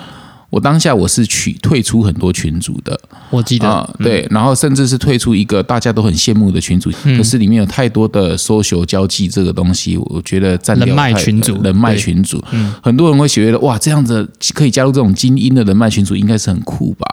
[0.51, 12.43] 我当下我是取退出很多群组的，我记得，对，然后甚至是退出一个大家都很羡慕的群组，可是里面有太多的 social 交际这个东西，我觉得占人脉群组，人脉群组，
[12.83, 17.07] 很多人会觉得哇，这样子可以加入这种精英的人脉群组，应该是很酷吧？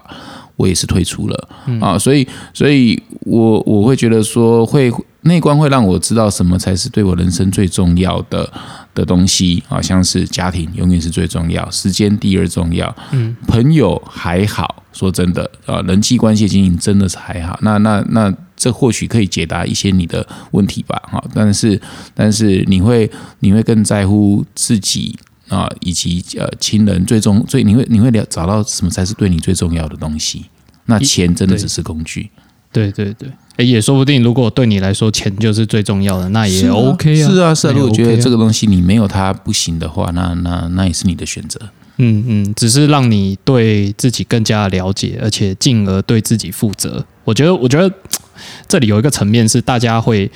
[0.56, 1.50] 我也是退出了。
[1.80, 4.92] 啊，所以，所以我我会觉得说会。
[5.28, 8.52] 内观会让我知道什么才是对我人生最重要的
[8.96, 21.80] 的东西，好像是家庭永远是最重要，时间第二重要，嗯，朋友还好，说真的啊，人际关系经营真的是还好，那那那这或许可以解答一些你的问题吧，哈，但是
[22.16, 23.10] 但是你会
[23.40, 25.18] 你会更在乎自己
[25.48, 30.46] 啊，以及呃亲人最终最你会你会了找到什么才是对你最重要的东西，
[30.86, 32.30] 那钱真的只是工具，
[32.78, 33.30] 对对对。
[33.66, 37.28] 也说不定，如果对你来说钱就是最重要的，那也 OK 啊。
[37.28, 37.74] 是啊，是啊。
[37.76, 41.60] 如果觉得这个东西你没有它不行的话，那那那也是你的选择。
[41.98, 47.04] 嗯嗯，只是让你对自己更加了解，而且进而对自己负责。
[47.24, 47.92] 我觉得，我觉得
[48.70, 50.30] 这里有一个层面是大家会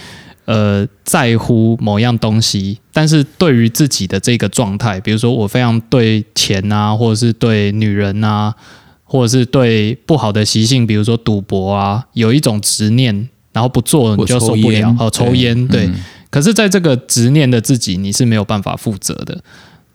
[0.45, 8.51] 呃在乎某样东西，但是对于自己的这个状态，比如说我非常对钱啊，或者是对女人啊。
[9.11, 14.95] 或者是对不好的习性，比如说赌博啊，有一种执念，然后不做你就受不了。
[14.97, 15.89] 哦，抽烟，对。
[16.29, 19.43] 可是，在这个执念的自己，你是没有办法负责的，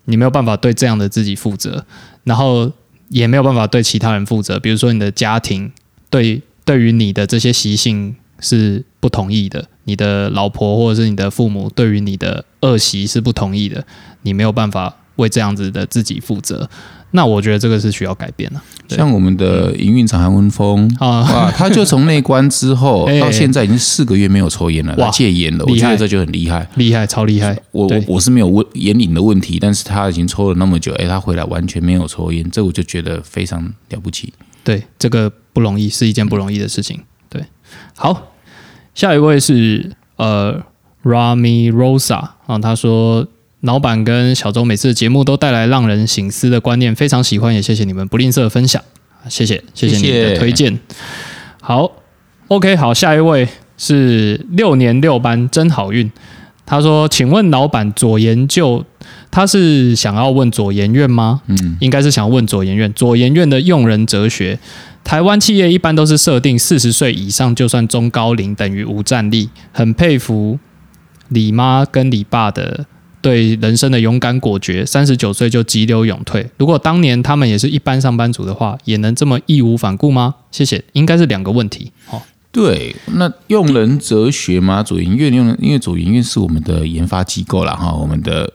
[0.05, 1.83] 你没有办法对这样的自己负责，
[2.25, 2.71] 然后
[3.09, 4.61] 也没有办法对其他人负责。
[4.61, 5.73] 比如说，你的家庭
[6.11, 13.83] 对对于你的这些习性是不同意的，你的老婆或者是你的父母对于你的恶习是不同意的，
[14.21, 16.69] 你没有办法为这样子的自己负责。
[17.13, 18.61] 那我觉得这个是需要改变的。
[18.89, 25.65] 像我们的营运长韩文峰啊，他就从内关之后 到现在已经四个月没有抽烟了，戒烟了。
[25.67, 27.59] 我觉得这就很厉害，厉害，超厉害。
[27.73, 34.33] 我我是没有问烟瘾的问题，但是他已经抽了那么久，哎，他回来完全没有抽烟，这我就觉得非常了不起。
[34.63, 37.01] 对，这个不容易，是一件不容易的事情。
[37.29, 37.43] 对，
[37.97, 38.35] 好，
[38.95, 40.63] 下一位是呃
[41.03, 43.27] ，Rami Rosa 啊，他说。
[43.67, 48.81] 老板跟小周每次的节目都带来让人醒思的观念，非常喜欢，也谢谢你们不吝啬分享，
[49.29, 50.79] 谢谢谢谢你的推荐。
[51.61, 51.91] 好
[52.47, 56.11] ，OK，好，下一位是六年六班真好运。
[56.64, 58.85] 他说：“请问老板左研究，
[59.31, 61.41] 他是想要问左研院吗？
[61.47, 62.93] 嗯，应该是想要问左研院。
[62.93, 64.59] 左研院的用人哲学，
[65.05, 70.59] 台湾企业一般都是设定四十岁以上就算中高龄等于无战力，很佩服
[71.29, 72.87] 李妈跟李爸的。”
[73.27, 76.49] 对人生的勇敢果决，三十九岁就急流勇退。
[76.59, 80.37] 如果当年他们也是一般上班族的话，也能这么义无反顾吗？
[80.53, 81.91] 谢谢，应该是两个问题。
[82.07, 84.81] 好，对，那用人哲学吗？
[84.81, 88.49] 左营院用，因为左营院是我们的研发机构了哈，我们的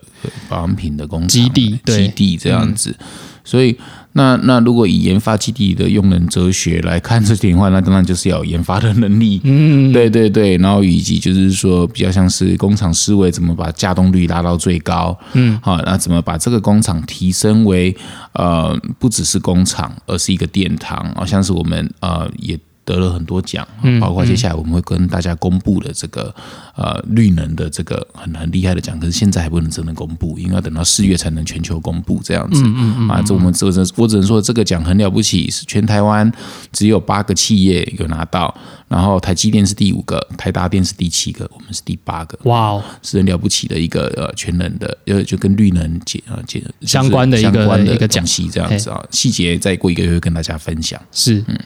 [0.47, 2.95] 保养品的工基地，基地这样子，
[3.43, 3.78] 所以。
[4.14, 17.95] 那那如果以研发基地的用人哲学来看这点的话，那当然就是要研发的能力，嗯，对对对，然后以及就是说比较像是工厂思维，怎么把稼动率拉到最高，嗯，好，那怎么把这个工厂提升为
[18.34, 22.59] 呃不只是工厂，而是一个殿堂，好像是我们呃也。
[22.84, 23.67] 得了很多奖，
[23.99, 26.34] 包括接下来我们会跟大家公布的这个
[26.75, 32.63] 呃绿能的这个很很厉害的奖，可是现在还不能真的公布，因为要等到四月才能全球公布这样子。
[33.09, 36.32] 啊，这我们这这我只能说这个奖很了不起，是全台湾
[36.71, 38.53] 只有八个企业有拿到。
[38.91, 42.37] 然后台积电是第五个，台达电是第七个，我们是第八个。
[42.43, 50.99] 哇哦，是很了不起的一个呃全能的，呃就跟绿能结啊结相关的一个一个奖系这样子啊，细节再过一个月会跟大家分享。
[51.09, 51.57] 是，嗯，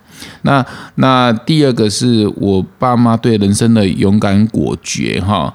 [0.43, 0.63] 那
[0.93, 5.51] 那第二个是我爸妈对人生的勇敢果决哈，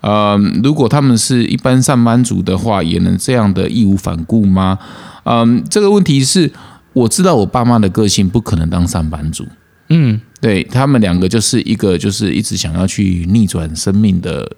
[0.00, 4.78] 呃，如果他们是一般上班族的话，也能这样的义无反顾吗？
[5.24, 6.50] 嗯，这个问题是
[6.94, 9.46] 我知道我爸妈的个性不可能当上班族。
[9.90, 10.20] 嗯。
[10.40, 14.50] 对他们两个就是一个就是一直想要去逆转生命的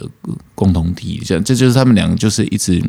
[0.54, 2.80] 共同体，这这就是他们两个就是一直，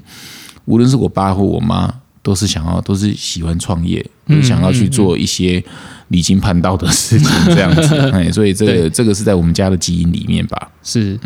[0.65, 1.91] 无论是我爸或我妈，
[2.21, 4.05] 都是想要都是喜欢创业，
[4.43, 5.63] 想要去做一些
[6.09, 7.97] 离经叛道的事情，这样子。
[8.11, 10.69] 哎， 所以这个这个是在我们家的基因里面吧？
[10.83, 11.19] 是，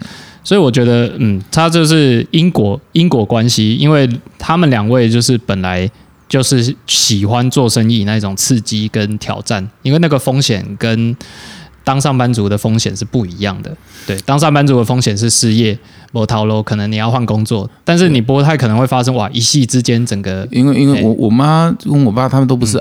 [0.45, 4.09] 所以我觉得，嗯，他就是因果因果关系，因为
[4.39, 5.91] 他们两位就是本来
[6.27, 11.15] 就是喜欢做生意那种刺激跟挑战，因为那个风险跟
[11.83, 13.75] 当上班族的风险是不一样的。
[14.05, 15.77] 对，当上班族的风险是失业、
[16.11, 22.77] 波涛喽，可能你要换工作，但是你不太可能会发生哇，一夕之间整个因为因为我我妈跟我爸他们都不是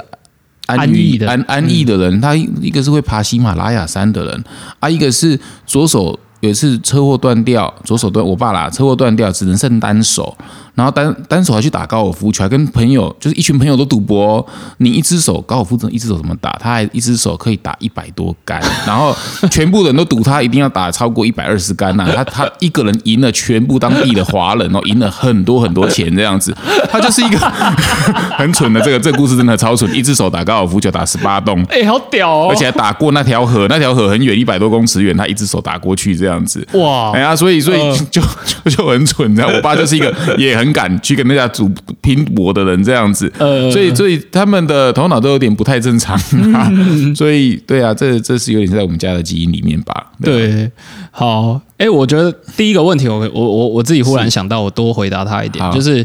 [0.66, 4.44] 安逸的安安逸的人，他一个是会爬喜马拉雅山的人
[4.80, 10.36] 啊，一个是左手有一次车祸断掉，左手断我爸啦，车祸断掉只能剩单手。
[10.77, 14.47] 然后单单手还去打高尔夫球，还跟朋友就是一群朋友都赌博。
[14.77, 16.55] 你一只手高尔夫怎一只手怎么打？
[16.61, 19.16] 他还一只手可以打一百多杆， 然后
[19.51, 22.07] 全部人都赌他一定要打超过一百二十杆呐。
[22.14, 26.55] 他他一个人赢了全部当地的华人哦，赢了很多很多钱这样子。
[26.91, 27.39] 他就是一个
[28.37, 32.49] 很蠢的这个这个故事真的超蠢，一只手打高尔夫球打十八洞，哎，好屌哦！
[32.51, 36.66] 而且还打过那条河，那条河很远，一百多公尺远，他一只手打过去这样子。
[36.74, 37.12] 哇！
[37.14, 37.79] 哎呀，所以所以
[38.11, 39.49] 就就就很蠢你知道。
[39.49, 40.65] 我爸就是一个也很。
[40.66, 46.18] 很敢去跟人家赌拼搏的人这样子，呃所以所以他们的头脑都有点不太正常，
[47.14, 50.12] 所以对啊，这这是有点在我们家的基因里面吧？
[50.20, 50.70] 对，
[51.12, 56.04] 好，哎，我觉得第一个问题，我我我我自己忽然想到，我多回答他一点，就是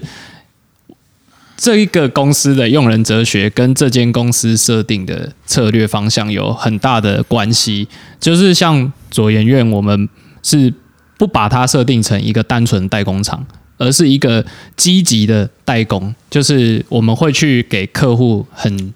[1.57, 7.88] 这一个公司的用人哲学跟这间公司设定的策略方向有很大的关系，
[8.20, 10.07] 就是像左研院，我们
[10.43, 10.74] 是
[11.18, 13.45] 不把它设定成一个单纯代工厂。
[13.82, 14.46] 而是一个
[14.78, 18.94] 积极的代工，就是我们会去给客户很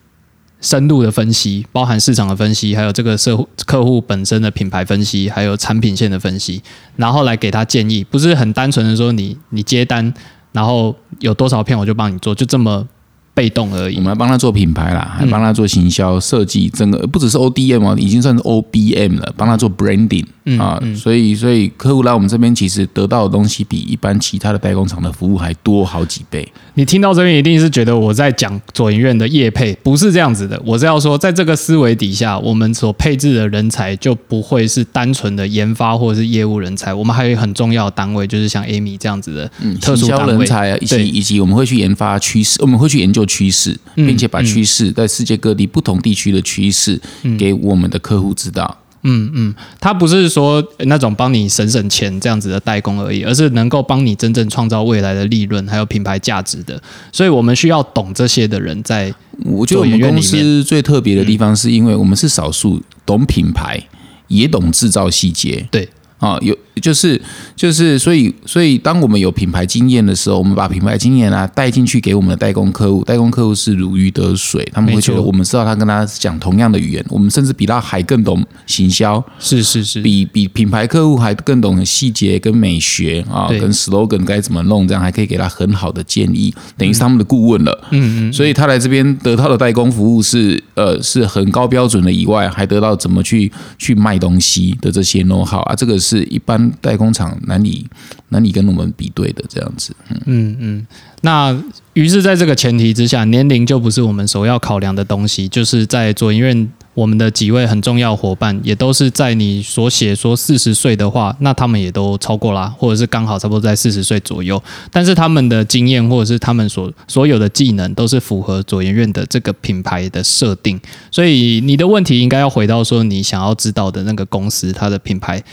[0.61, 6.61] 深度的分析，包含市场的分析，还有这个社客户本身的品牌分析，还有产品线的分析，
[6.97, 10.13] 然后来给他建议，不是很单纯的说你你接单，
[10.51, 12.87] 然后有多少片我就帮你做，就这么。
[13.35, 13.97] 被动而已。
[13.97, 20.25] 我们要帮他做品牌啦，还帮他做行销设计，整个不只是 O D M 哦，已经算是 O B M 了，帮他做 branding
[20.57, 20.81] 啊。
[20.95, 26.47] 所以，所以客户来我们这边，其实得到的东西比一般其他的代工厂的服务还多好几倍。
[26.75, 30.59] 你听到这边一定是觉得我在讲左营院的业配，不是这样子的。
[30.65, 43.25] 我是要说，在这个思维底下，我们所配置的人才就不会是单纯的研发或者是业务人才，我们还有很重要的单位，就是像 Amy 这样子的特殊单位，人才啊，以及以及我们会去研发趋势，我们会去研究。
[43.25, 47.01] 趋势，并且把趋势在世界各地不同地区的趋势
[47.39, 48.77] 给我们的客户知道。
[49.07, 56.81] 嗯嗯，他不是说那种帮你省省钱这样子的代工而已，而是能够帮你真正创造未来的利润还有品牌价值的。
[57.11, 59.13] 所以我们需要懂这些的人在。
[59.43, 63.79] 我觉得我们公司最特别的地方，是因为我们是少数懂品牌
[64.27, 65.67] 也懂制造细节。
[65.69, 65.87] 对。
[66.17, 67.19] 啊，有就是
[67.55, 87.87] 就是，所以所以，当我们有品牌经验的时候，我们把品牌经验啊带进去给我们的代工客户，代工客户是如鱼得水，他们会觉得我们知道他跟他讲同样的语言，我们甚至比他还更懂行销，是是是，比比品牌客户还更懂细节跟美学啊，跟 slogan 该怎么弄，这样还可以给他很好的建议，等于是他们的顾问了。
[87.91, 95.95] 嗯嗯，所以他来这边得到的代工服务是呃是很高标准的，以外还得到怎么去去卖东西的这些 know how 啊，这个。
[96.05, 97.85] 是一般代工厂难以
[98.29, 100.21] 难以跟我们比对的这样子，嗯。
[100.25, 100.87] 嗯嗯，
[101.21, 101.55] 那
[101.93, 114.61] 于是在这个前提之下，年龄就不是我们首要考量的东西，就是在左研院我们的几位很重要伙伴，也都是在你所写说四十岁的话，那他们也都超过啦，或者是刚好差不多在四十岁左右，
[114.91, 120.79] 但是他们的经验或者是他们所所有的技能都是符合左研院的这个品牌的设定，
[121.11, 125.43] 所以你的问题应该要回到说你想要知道的那个公司它的品牌。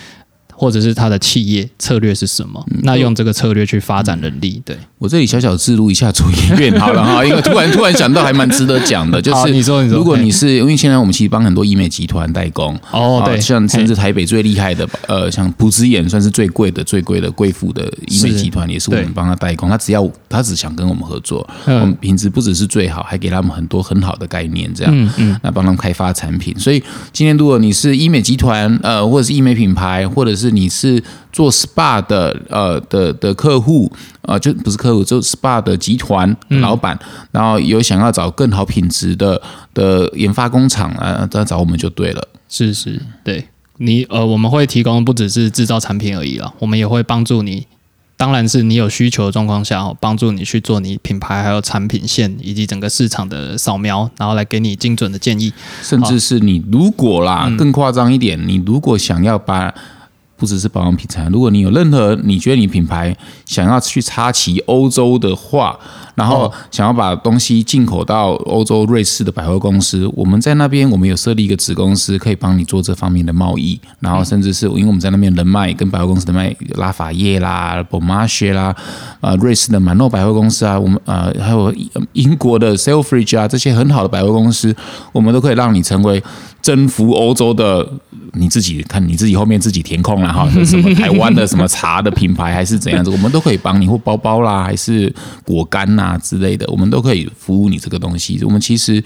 [0.63, 2.65] 或者是他的企业策略是什么？
[2.85, 4.63] 那用这个策略去发展能力。
[4.65, 19.69] 对我这里小小记录一下主演院好了哈， 因为突然突然想到还蛮值得讲的，就是你说你说，如果你是因为现在我们其实帮很多医美集团代工哦，对，像甚至台北最厉害的呃，像普之眼算是最贵的最贵的贵妇的医美集团，也是我们帮他代工。
[19.69, 26.57] 他只要他只想跟我们合作，我们品质不只是最好，还给他们很多很好的概念，这样嗯嗯，那帮他们开发产品。
[26.57, 26.81] 所以
[27.13, 33.91] 今天如果你是医美集团呃，或者是医美品牌，或者是你是做 SPA 的呃的的客户
[34.23, 36.99] 啊，就不是客户，就 SPA 的集团老板，
[37.31, 39.41] 然后有想要找更好品质的
[39.75, 42.29] 的研发工厂啊，再找我们就对了。
[42.49, 43.49] 是是，对
[43.79, 47.67] 你呃，我们会提供不只是制造产品而已了，我们也会帮助你。
[48.15, 55.53] 当然是你有需求的状况下，帮助你去做你品牌还有产品线以及整个市场的扫描，然后来给你精准的建议。
[55.83, 59.75] 甚至是你如果啦更夸张一点，你如果想要把
[60.43, 63.17] 不只是保养品材，如果你有任何你觉得你品牌
[63.47, 65.79] 想要去插旗欧洲的话，
[66.17, 78.75] 然后想要把东西进口到欧洲瑞士的百货公司，我们在那边我们有设立一个子公司，可以帮你做这方面的贸易，然后甚至是因为我们在那边人脉跟百货公司的卖拉法叶啦、a c h 啦，
[79.21, 81.73] 呃，瑞士的满诺百货公司啊，我们呃还有
[82.15, 84.75] 英国的 Selfridge 啊，这些很好的百货公司，
[85.13, 86.21] 我们都可以让你成为
[86.63, 87.87] 征服欧洲的。
[88.35, 98.43] 你自己看你自己后面自己填空了哈， 什么台湾的什么茶的品牌还是怎样子，我们都可以帮你，或包包啦，还是果干呐之类的，我们都可以服务你这个东西。
[98.43, 99.05] 我们其实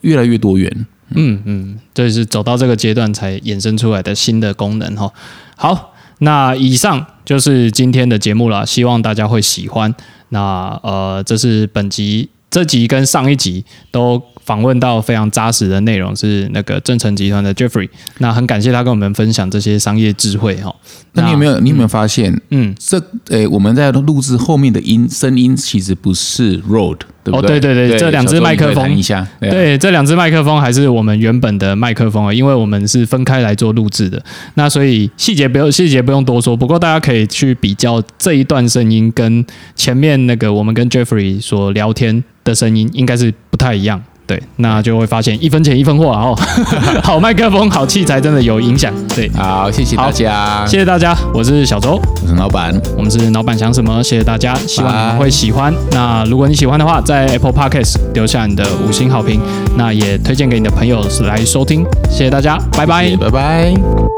[0.00, 0.86] 越来越多元。
[1.10, 5.12] 嗯嗯，这是走到这个阶段才衍生出来的新的功能哈。
[5.54, 9.94] 好，那以上就是今天的节目了，希望大家会喜欢。
[10.30, 14.22] 那呃，这是本集这集跟上一集都。
[14.48, 17.86] 访问到非常扎实的内容是那个正成集团的 Jeffrey，
[18.16, 20.74] 那很感谢他跟我们分享这些商业智慧哈。
[21.12, 27.60] 那你有没有你有没有发现，嗯，这诶我们在录制后面的音声音其实不是 Rode，对不对哦？
[27.60, 34.22] 对对对，这两只麦克风一下，对，这两只麦克风还是我们原本的麦克风啊，因为我们是分开来做录制的，
[34.54, 39.44] 那所以细节不用细节不用多说，不过大家可以去比较这一段声音跟
[39.76, 44.02] 前面那个我们跟 Jeffrey 所聊天的声音，应该是不太一样。
[44.28, 46.38] 对，那就会发现一分钱一分货哦。
[47.02, 48.92] 好麦克风、好器材真的有影响。
[49.16, 54.02] 对，好，谢谢大家，谢谢大家，我是小周，我是老板，我们是老板想什么？
[54.02, 55.72] 谢谢大家，希望你们会喜欢。
[55.92, 59.40] 那如果你喜欢的话，在 Apple Podcast 留下你的五星好评，
[59.78, 61.86] 那也推荐给你的朋友来收听。
[62.10, 64.17] 谢谢大家，拜拜，拜拜。